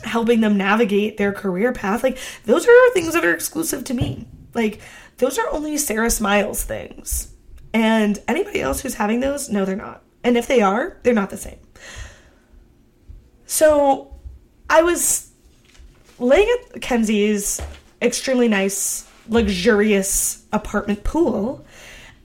helping 0.03 0.40
them 0.40 0.57
navigate 0.57 1.18
their 1.18 1.33
career 1.33 1.73
path. 1.73 2.03
Like, 2.03 2.16
those 2.46 2.66
are 2.66 2.90
things 2.92 3.12
that 3.12 3.25
are 3.25 3.35
exclusive 3.35 3.85
to 3.85 3.94
me. 3.94 4.27
Like, 4.55 4.81
those 5.18 5.38
are 5.38 5.49
only 5.51 5.77
Sarah 5.77 6.11
Smiles 6.11 6.64
things. 6.64 7.30
And 7.72 8.18
anybody 8.26 8.61
else 8.61 8.80
who's 8.80 8.94
having 8.94 9.20
those, 9.20 9.48
no, 9.48 9.64
they're 9.64 9.76
not. 9.76 10.02
And 10.24 10.37
if 10.37 10.46
they 10.46 10.61
are, 10.61 10.98
they're 11.02 11.14
not 11.14 11.30
the 11.30 11.37
same. 11.37 11.59
So 13.46 14.14
I 14.68 14.83
was 14.83 15.30
laying 16.18 16.48
at 16.61 16.80
Kenzie's 16.80 17.61
extremely 18.02 18.48
nice, 18.48 19.09
luxurious 19.28 20.44
apartment 20.52 21.04
pool, 21.04 21.64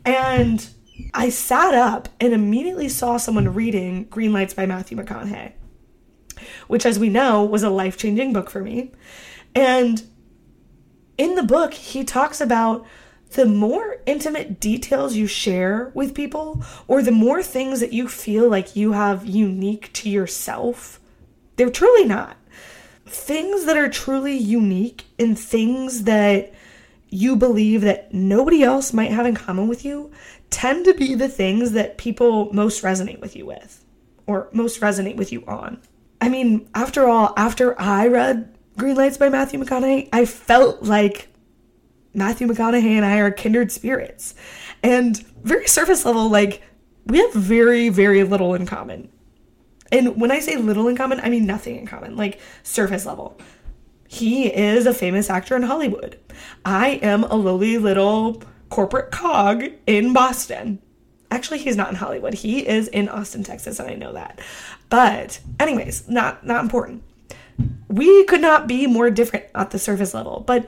and 0.05 0.67
I 1.13 1.29
sat 1.29 1.73
up 1.73 2.09
and 2.19 2.33
immediately 2.33 2.89
saw 2.89 3.17
someone 3.17 3.53
reading 3.53 4.05
Greenlights 4.05 4.55
by 4.55 4.65
Matthew 4.65 4.97
McConaughey, 4.97 5.53
which, 6.67 6.85
as 6.85 6.99
we 6.99 7.09
know, 7.09 7.43
was 7.43 7.63
a 7.63 7.69
life 7.69 7.97
changing 7.97 8.33
book 8.33 8.49
for 8.49 8.61
me. 8.61 8.91
And 9.53 10.03
in 11.17 11.35
the 11.35 11.43
book, 11.43 11.73
he 11.73 12.03
talks 12.03 12.39
about 12.39 12.85
the 13.35 13.45
more 13.45 13.97
intimate 14.05 14.59
details 14.59 15.15
you 15.15 15.27
share 15.27 15.91
with 15.93 16.15
people, 16.15 16.63
or 16.87 17.01
the 17.01 17.11
more 17.11 17.43
things 17.43 17.79
that 17.79 17.93
you 17.93 18.07
feel 18.07 18.49
like 18.49 18.75
you 18.75 18.93
have 18.93 19.25
unique 19.25 19.91
to 19.93 20.09
yourself, 20.09 20.99
they're 21.55 21.69
truly 21.69 22.05
not. 22.05 22.37
Things 23.05 23.65
that 23.65 23.77
are 23.77 23.89
truly 23.89 24.35
unique 24.35 25.05
and 25.19 25.37
things 25.37 26.03
that 26.03 26.53
you 27.09 27.35
believe 27.35 27.81
that 27.81 28.13
nobody 28.13 28.63
else 28.63 28.91
might 28.91 29.11
have 29.11 29.25
in 29.25 29.35
common 29.35 29.67
with 29.67 29.85
you 29.85 30.11
tend 30.49 30.85
to 30.85 30.93
be 30.93 31.15
the 31.15 31.29
things 31.29 31.71
that 31.71 31.97
people 31.97 32.51
most 32.53 32.83
resonate 32.83 33.19
with 33.19 33.35
you 33.35 33.45
with 33.45 33.85
or 34.25 34.49
most 34.51 34.81
resonate 34.81 35.15
with 35.15 35.31
you 35.31 35.43
on. 35.45 35.79
I 36.19 36.29
mean, 36.29 36.67
after 36.73 37.07
all, 37.07 37.33
after 37.37 37.79
I 37.79 38.07
read 38.07 38.55
Greenlights 38.77 39.19
by 39.19 39.29
Matthew 39.29 39.59
McConaughey, 39.59 40.09
I 40.11 40.25
felt 40.25 40.83
like 40.83 41.27
Matthew 42.15 42.47
McConaughey 42.47 42.95
and 42.95 43.05
I 43.05 43.17
are 43.17 43.31
kindred 43.31 43.71
spirits. 43.71 44.35
And 44.83 45.17
very 45.43 45.67
surface 45.67 46.05
level, 46.05 46.29
like, 46.29 46.61
we 47.05 47.19
have 47.19 47.33
very, 47.33 47.89
very 47.89 48.23
little 48.23 48.53
in 48.53 48.65
common. 48.65 49.09
And 49.91 50.19
when 50.19 50.31
I 50.31 50.39
say 50.39 50.55
little 50.57 50.87
in 50.87 50.97
common, 50.97 51.19
I 51.19 51.29
mean 51.29 51.45
nothing 51.45 51.77
in 51.77 51.85
common, 51.85 52.15
like 52.15 52.39
surface 52.63 53.05
level. 53.05 53.39
He 54.07 54.47
is 54.47 54.85
a 54.85 54.93
famous 54.93 55.29
actor 55.29 55.55
in 55.55 55.63
Hollywood. 55.63 56.19
I 56.63 56.99
am 57.01 57.23
a 57.23 57.35
lowly 57.35 57.77
little 57.77 58.41
corporate 58.69 59.11
cog 59.11 59.63
in 59.85 60.13
Boston. 60.13 60.79
Actually, 61.31 61.59
he's 61.59 61.75
not 61.75 61.89
in 61.89 61.95
Hollywood. 61.95 62.33
He 62.33 62.67
is 62.67 62.87
in 62.87 63.09
Austin, 63.09 63.43
Texas, 63.43 63.79
and 63.79 63.89
I 63.89 63.95
know 63.95 64.13
that. 64.13 64.39
But 64.89 65.39
anyways, 65.59 66.07
not 66.07 66.45
not 66.45 66.63
important. 66.63 67.03
We 67.87 68.25
could 68.25 68.41
not 68.41 68.67
be 68.67 68.87
more 68.87 69.09
different 69.09 69.45
at 69.55 69.71
the 69.71 69.79
surface 69.79 70.13
level. 70.13 70.43
But 70.45 70.67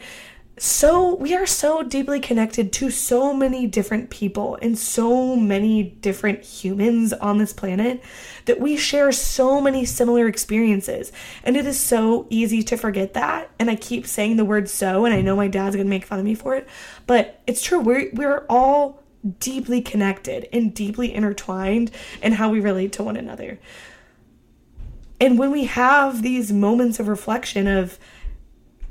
so 0.57 1.15
we 1.15 1.35
are 1.35 1.45
so 1.45 1.83
deeply 1.83 2.19
connected 2.19 2.73
to 2.73 2.89
so 2.89 3.33
many 3.33 3.67
different 3.67 4.09
people 4.09 4.57
and 4.61 4.77
so 4.77 5.35
many 5.35 5.83
different 5.83 6.43
humans 6.43 7.13
on 7.13 7.37
this 7.37 7.53
planet 7.53 8.01
that 8.45 8.59
we 8.59 8.75
share 8.77 9.11
so 9.11 9.61
many 9.61 9.85
similar 9.85 10.27
experiences. 10.27 11.11
And 11.43 11.55
it 11.55 11.65
is 11.67 11.79
so 11.79 12.25
easy 12.29 12.63
to 12.63 12.77
forget 12.77 13.13
that. 13.13 13.51
And 13.59 13.69
i 13.69 13.75
keep 13.75 14.07
saying 14.07 14.37
the 14.37 14.45
word 14.45 14.69
so 14.69 15.05
and 15.05 15.13
i 15.13 15.21
know 15.21 15.35
my 15.35 15.47
dad's 15.47 15.75
going 15.75 15.85
to 15.85 15.89
make 15.89 16.05
fun 16.05 16.19
of 16.19 16.25
me 16.25 16.35
for 16.35 16.55
it 16.55 16.67
but 17.05 17.41
it's 17.47 17.61
true. 17.63 17.79
We're 17.79 18.09
we're 18.13 18.45
all 18.49 19.01
deeply 19.39 19.81
connected 19.81 20.47
and 20.53 20.73
deeply 20.73 21.13
intertwined 21.13 21.89
in 22.21 22.33
how 22.33 22.49
we 22.49 22.59
relate 22.59 22.91
to 22.93 23.03
one 23.03 23.17
another. 23.17 23.59
And 25.19 25.39
when 25.39 25.51
we 25.51 25.65
have 25.65 26.21
these 26.21 26.51
moments 26.51 26.99
of 26.99 27.07
reflection 27.07 27.65
of 27.65 27.97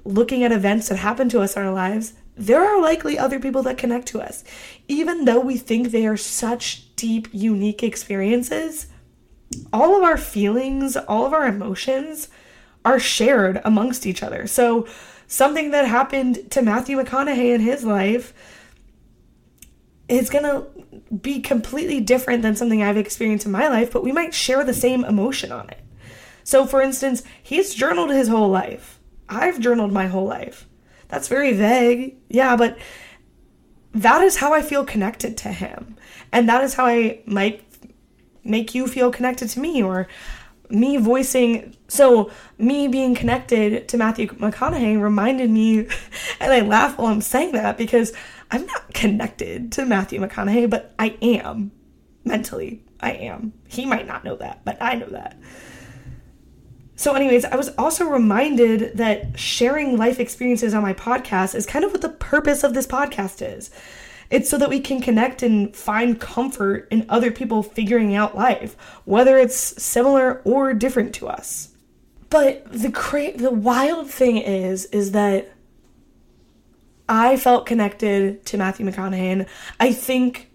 looking 0.06 0.44
at 0.44 0.52
events 0.52 0.88
that 0.88 0.96
happen 0.96 1.28
to 1.30 1.40
us 1.40 1.56
in 1.56 1.62
our 1.62 1.72
lives, 1.72 2.14
there 2.36 2.64
are 2.64 2.80
likely 2.80 3.18
other 3.18 3.40
people 3.40 3.62
that 3.62 3.78
connect 3.78 4.06
to 4.08 4.20
us. 4.20 4.44
Even 4.88 5.24
though 5.24 5.40
we 5.40 5.56
think 5.56 5.90
they 5.90 6.06
are 6.06 6.16
such 6.16 6.94
deep, 6.96 7.28
unique 7.32 7.82
experiences, 7.82 8.86
all 9.72 9.96
of 9.96 10.02
our 10.02 10.16
feelings, 10.16 10.96
all 10.96 11.26
of 11.26 11.32
our 11.32 11.46
emotions 11.46 12.28
are 12.84 13.00
shared 13.00 13.60
amongst 13.64 14.06
each 14.06 14.22
other. 14.22 14.46
So 14.46 14.86
something 15.26 15.70
that 15.70 15.86
happened 15.86 16.50
to 16.50 16.62
Matthew 16.62 16.98
McConaughey 16.98 17.54
in 17.54 17.60
his 17.60 17.84
life 17.84 18.32
is 20.08 20.30
going 20.30 20.44
to 20.44 20.66
be 21.14 21.40
completely 21.40 22.00
different 22.00 22.42
than 22.42 22.54
something 22.54 22.82
I've 22.82 22.96
experienced 22.96 23.46
in 23.46 23.52
my 23.52 23.68
life, 23.68 23.92
but 23.92 24.04
we 24.04 24.12
might 24.12 24.34
share 24.34 24.62
the 24.62 24.74
same 24.74 25.04
emotion 25.04 25.50
on 25.50 25.68
it. 25.70 25.80
So, 26.44 26.64
for 26.64 26.80
instance, 26.80 27.24
he's 27.42 27.74
journaled 27.74 28.10
his 28.10 28.28
whole 28.28 28.48
life. 28.48 28.95
I've 29.28 29.60
journaled 29.60 29.92
my 29.92 30.06
whole 30.06 30.26
life. 30.26 30.66
That's 31.08 31.28
very 31.28 31.52
vague. 31.52 32.16
Yeah, 32.28 32.56
but 32.56 32.78
that 33.94 34.22
is 34.22 34.36
how 34.36 34.52
I 34.52 34.62
feel 34.62 34.84
connected 34.84 35.36
to 35.38 35.48
him. 35.48 35.96
And 36.32 36.48
that 36.48 36.62
is 36.62 36.74
how 36.74 36.86
I 36.86 37.20
might 37.26 37.62
make 38.44 38.74
you 38.74 38.86
feel 38.86 39.10
connected 39.10 39.48
to 39.50 39.60
me 39.60 39.82
or 39.82 40.06
me 40.68 40.96
voicing 40.96 41.76
so 41.88 42.30
me 42.58 42.88
being 42.88 43.14
connected 43.14 43.88
to 43.88 43.96
Matthew 43.96 44.26
McConaughey 44.28 45.00
reminded 45.00 45.50
me 45.50 45.78
and 46.40 46.52
I 46.52 46.60
laugh 46.60 46.98
while 46.98 47.06
I'm 47.06 47.20
saying 47.20 47.52
that 47.52 47.78
because 47.78 48.12
I'm 48.50 48.66
not 48.66 48.92
connected 48.92 49.72
to 49.72 49.84
Matthew 49.84 50.20
McConaughey, 50.20 50.68
but 50.70 50.94
I 50.98 51.16
am 51.22 51.72
mentally. 52.24 52.84
I 53.00 53.12
am. 53.12 53.52
He 53.68 53.86
might 53.86 54.06
not 54.06 54.24
know 54.24 54.36
that, 54.36 54.64
but 54.64 54.80
I 54.80 54.94
know 54.94 55.08
that. 55.08 55.36
So, 56.96 57.12
anyways, 57.12 57.44
I 57.44 57.56
was 57.56 57.68
also 57.76 58.06
reminded 58.06 58.96
that 58.96 59.38
sharing 59.38 59.98
life 59.98 60.18
experiences 60.18 60.72
on 60.72 60.82
my 60.82 60.94
podcast 60.94 61.54
is 61.54 61.66
kind 61.66 61.84
of 61.84 61.92
what 61.92 62.00
the 62.00 62.08
purpose 62.08 62.64
of 62.64 62.72
this 62.72 62.86
podcast 62.86 63.46
is. 63.46 63.70
It's 64.30 64.48
so 64.48 64.58
that 64.58 64.70
we 64.70 64.80
can 64.80 65.00
connect 65.00 65.42
and 65.42 65.76
find 65.76 66.18
comfort 66.18 66.88
in 66.90 67.06
other 67.08 67.30
people 67.30 67.62
figuring 67.62 68.14
out 68.14 68.34
life, 68.34 68.76
whether 69.04 69.38
it's 69.38 69.56
similar 69.56 70.40
or 70.44 70.72
different 70.72 71.14
to 71.16 71.28
us. 71.28 71.68
But 72.30 72.72
the 72.72 72.90
cra- 72.90 73.36
the 73.36 73.52
wild 73.52 74.10
thing 74.10 74.38
is 74.38 74.86
is 74.86 75.12
that 75.12 75.52
I 77.08 77.36
felt 77.36 77.66
connected 77.66 78.44
to 78.46 78.56
Matthew 78.56 78.84
McConaughey 78.84 79.46
I 79.78 79.92
think 79.92 80.50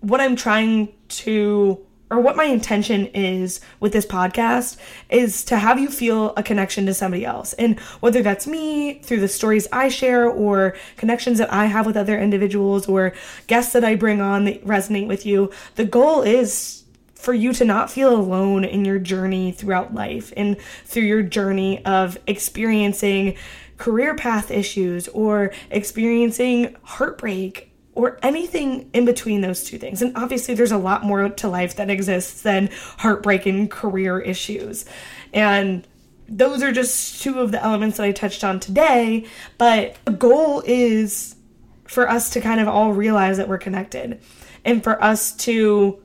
what 0.00 0.20
I'm 0.20 0.34
trying 0.34 0.94
to 1.08 1.86
or 2.12 2.20
what 2.20 2.36
my 2.36 2.44
intention 2.44 3.06
is 3.06 3.60
with 3.80 3.94
this 3.94 4.04
podcast 4.04 4.76
is 5.08 5.42
to 5.44 5.56
have 5.56 5.80
you 5.80 5.88
feel 5.88 6.34
a 6.36 6.42
connection 6.42 6.84
to 6.84 6.92
somebody 6.92 7.24
else. 7.24 7.54
And 7.54 7.80
whether 8.00 8.22
that's 8.22 8.46
me 8.46 9.00
through 9.00 9.20
the 9.20 9.28
stories 9.28 9.66
I 9.72 9.88
share 9.88 10.28
or 10.28 10.76
connections 10.98 11.38
that 11.38 11.50
I 11.50 11.64
have 11.64 11.86
with 11.86 11.96
other 11.96 12.18
individuals 12.18 12.86
or 12.86 13.14
guests 13.46 13.72
that 13.72 13.82
I 13.82 13.94
bring 13.94 14.20
on 14.20 14.44
that 14.44 14.62
resonate 14.66 15.08
with 15.08 15.24
you, 15.24 15.50
the 15.76 15.86
goal 15.86 16.20
is 16.20 16.84
for 17.14 17.32
you 17.32 17.54
to 17.54 17.64
not 17.64 17.90
feel 17.90 18.14
alone 18.14 18.64
in 18.64 18.84
your 18.84 18.98
journey 18.98 19.52
throughout 19.52 19.94
life 19.94 20.32
and 20.36 20.60
through 20.84 21.04
your 21.04 21.22
journey 21.22 21.82
of 21.86 22.18
experiencing 22.26 23.36
career 23.78 24.14
path 24.14 24.50
issues 24.50 25.08
or 25.08 25.50
experiencing 25.70 26.76
heartbreak 26.82 27.71
or 27.94 28.18
anything 28.22 28.88
in 28.92 29.04
between 29.04 29.42
those 29.42 29.64
two 29.64 29.78
things. 29.78 30.00
And 30.00 30.16
obviously, 30.16 30.54
there's 30.54 30.72
a 30.72 30.78
lot 30.78 31.04
more 31.04 31.28
to 31.28 31.48
life 31.48 31.76
that 31.76 31.90
exists 31.90 32.42
than 32.42 32.70
heartbreak 32.98 33.46
and 33.46 33.70
career 33.70 34.18
issues. 34.20 34.84
And 35.32 35.86
those 36.28 36.62
are 36.62 36.72
just 36.72 37.22
two 37.22 37.40
of 37.40 37.52
the 37.52 37.62
elements 37.62 37.98
that 37.98 38.04
I 38.04 38.12
touched 38.12 38.44
on 38.44 38.60
today. 38.60 39.26
But 39.58 39.96
the 40.04 40.12
goal 40.12 40.62
is 40.64 41.36
for 41.84 42.08
us 42.08 42.30
to 42.30 42.40
kind 42.40 42.60
of 42.60 42.68
all 42.68 42.92
realize 42.92 43.36
that 43.36 43.48
we're 43.48 43.58
connected 43.58 44.20
and 44.64 44.82
for 44.82 45.02
us 45.02 45.36
to, 45.36 46.02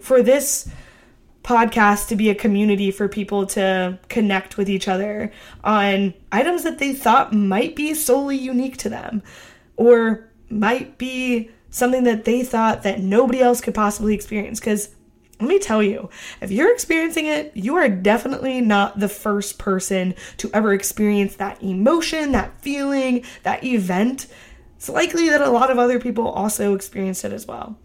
for 0.00 0.22
this 0.22 0.68
podcast 1.44 2.08
to 2.08 2.16
be 2.16 2.28
a 2.28 2.34
community 2.34 2.90
for 2.90 3.08
people 3.08 3.46
to 3.46 3.98
connect 4.08 4.56
with 4.56 4.68
each 4.68 4.88
other 4.88 5.32
on 5.62 6.12
items 6.32 6.64
that 6.64 6.78
they 6.78 6.92
thought 6.92 7.32
might 7.32 7.76
be 7.76 7.94
solely 7.94 8.36
unique 8.36 8.76
to 8.76 8.88
them 8.88 9.22
or 9.76 10.27
might 10.50 10.98
be 10.98 11.50
something 11.70 12.04
that 12.04 12.24
they 12.24 12.42
thought 12.42 12.82
that 12.82 13.00
nobody 13.00 13.40
else 13.40 13.60
could 13.60 13.74
possibly 13.74 14.14
experience 14.14 14.58
because 14.60 14.90
let 15.40 15.48
me 15.48 15.58
tell 15.60 15.82
you, 15.82 16.10
if 16.40 16.50
you're 16.50 16.72
experiencing 16.72 17.26
it, 17.26 17.52
you 17.54 17.76
are 17.76 17.88
definitely 17.88 18.60
not 18.60 18.98
the 18.98 19.08
first 19.08 19.56
person 19.56 20.14
to 20.38 20.50
ever 20.52 20.72
experience 20.72 21.36
that 21.36 21.62
emotion, 21.62 22.32
that 22.32 22.60
feeling, 22.60 23.24
that 23.44 23.62
event. 23.62 24.26
It's 24.76 24.88
likely 24.88 25.28
that 25.28 25.40
a 25.40 25.50
lot 25.50 25.70
of 25.70 25.78
other 25.78 26.00
people 26.00 26.26
also 26.26 26.74
experienced 26.74 27.24
it 27.24 27.32
as 27.32 27.46
well. 27.46 27.78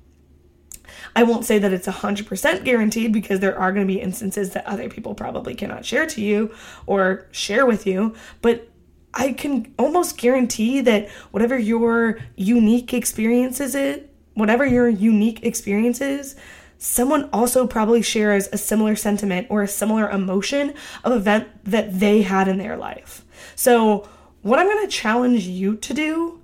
I 1.16 1.24
won't 1.24 1.46
say 1.46 1.60
that 1.60 1.74
it's 1.74 1.88
100% 1.88 2.64
guaranteed 2.64 3.14
because 3.14 3.40
there 3.40 3.58
are 3.58 3.72
going 3.72 3.88
to 3.88 3.94
be 3.94 4.02
instances 4.02 4.52
that 4.52 4.66
other 4.66 4.90
people 4.90 5.14
probably 5.14 5.54
cannot 5.54 5.86
share 5.86 6.08
to 6.08 6.22
you 6.22 6.54
or 6.88 7.28
share 7.32 7.68
with 7.68 7.86
you, 7.86 8.16
but 8.42 8.68
I 9.14 9.34
can 9.34 9.74
almost 9.78 10.18
guarantee 10.18 10.82
that 10.82 11.10
whatever 11.32 11.58
your 11.58 12.20
unique 12.36 12.94
experience 12.94 13.60
is 13.60 13.76
it, 13.76 14.14
whatever 14.34 14.66
your 14.66 14.88
unique 14.88 15.44
experience 15.44 16.02
is, 16.02 16.36
someone 16.78 17.30
also 17.32 17.68
probably 17.68 18.02
shares 18.02 18.50
a 18.52 18.58
similar 18.58 18.96
sentiment 18.96 19.48
or 19.50 19.62
a 19.62 19.68
similar 19.68 20.10
emotion 20.10 20.74
of 21.04 21.14
event 21.14 21.48
that 21.64 22.00
they 22.00 22.24
had 22.24 22.48
in 22.48 22.58
their 22.58 22.76
life. 22.76 23.24
So, 23.56 24.08
what 24.42 24.60
I'm 24.60 24.68
going 24.68 24.86
to 24.86 24.92
challenge 24.92 25.48
you 25.48 25.78
to 25.78 25.94
do 25.94 26.42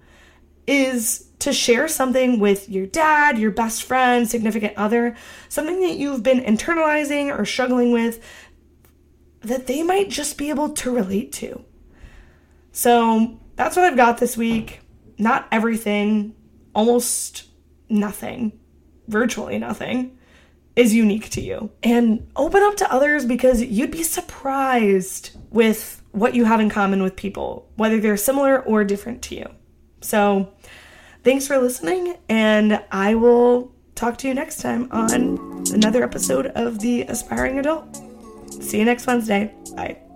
is 0.66 1.30
to 1.40 1.52
share 1.52 1.88
something 1.88 2.40
with 2.40 2.70
your 2.70 2.86
dad, 2.86 3.38
your 3.38 3.52
best 3.52 3.84
friend, 3.84 4.30
significant 4.30 4.74
other, 4.78 5.16
something 5.50 5.82
that 5.82 5.98
you've 5.98 6.24
been 6.24 6.40
internalizing 6.40 7.38
or 7.38 7.44
struggling 7.46 7.92
with 7.92 8.24
that 9.42 9.68
they 9.68 9.84
might 9.84 10.10
just 10.10 10.38
be 10.38 10.50
able 10.50 10.70
to 10.70 10.94
relate 10.94 11.32
to. 11.34 11.64
So 12.80 13.38
that's 13.58 13.76
what 13.76 13.84
I've 13.84 13.98
got 13.98 14.20
this 14.20 14.38
week. 14.38 14.80
Not 15.18 15.50
everything, 15.52 16.34
almost 16.74 17.44
nothing, 17.90 18.58
virtually 19.10 19.60
nothing 19.60 20.18
is 20.78 20.96
unique 20.96 21.30
to 21.32 21.42
you. 21.42 21.72
And 21.84 22.32
open 22.38 22.64
up 22.64 22.78
to 22.78 22.90
others 22.90 23.26
because 23.26 23.62
you'd 23.62 23.92
be 23.92 24.04
surprised 24.04 25.32
with 25.50 26.02
what 26.12 26.34
you 26.34 26.46
have 26.46 26.62
in 26.62 26.70
common 26.70 27.04
with 27.04 27.18
people, 27.18 27.70
whether 27.76 28.00
they're 28.00 28.16
similar 28.16 28.62
or 28.62 28.86
different 28.86 29.22
to 29.24 29.36
you. 29.36 29.50
So, 30.00 30.54
thanks 31.26 31.48
for 31.48 31.58
listening, 31.58 32.16
and 32.30 32.82
I 32.94 33.14
will 33.16 33.74
talk 33.96 34.18
to 34.20 34.30
you 34.30 34.34
next 34.34 34.62
time 34.62 34.88
on 34.92 35.66
another 35.74 36.02
episode 36.02 36.46
of 36.56 36.80
The 36.80 37.02
Aspiring 37.02 37.60
Adult. 37.60 38.02
See 38.62 38.80
you 38.80 38.86
next 38.86 39.06
Wednesday. 39.06 39.54
Bye. 39.76 40.09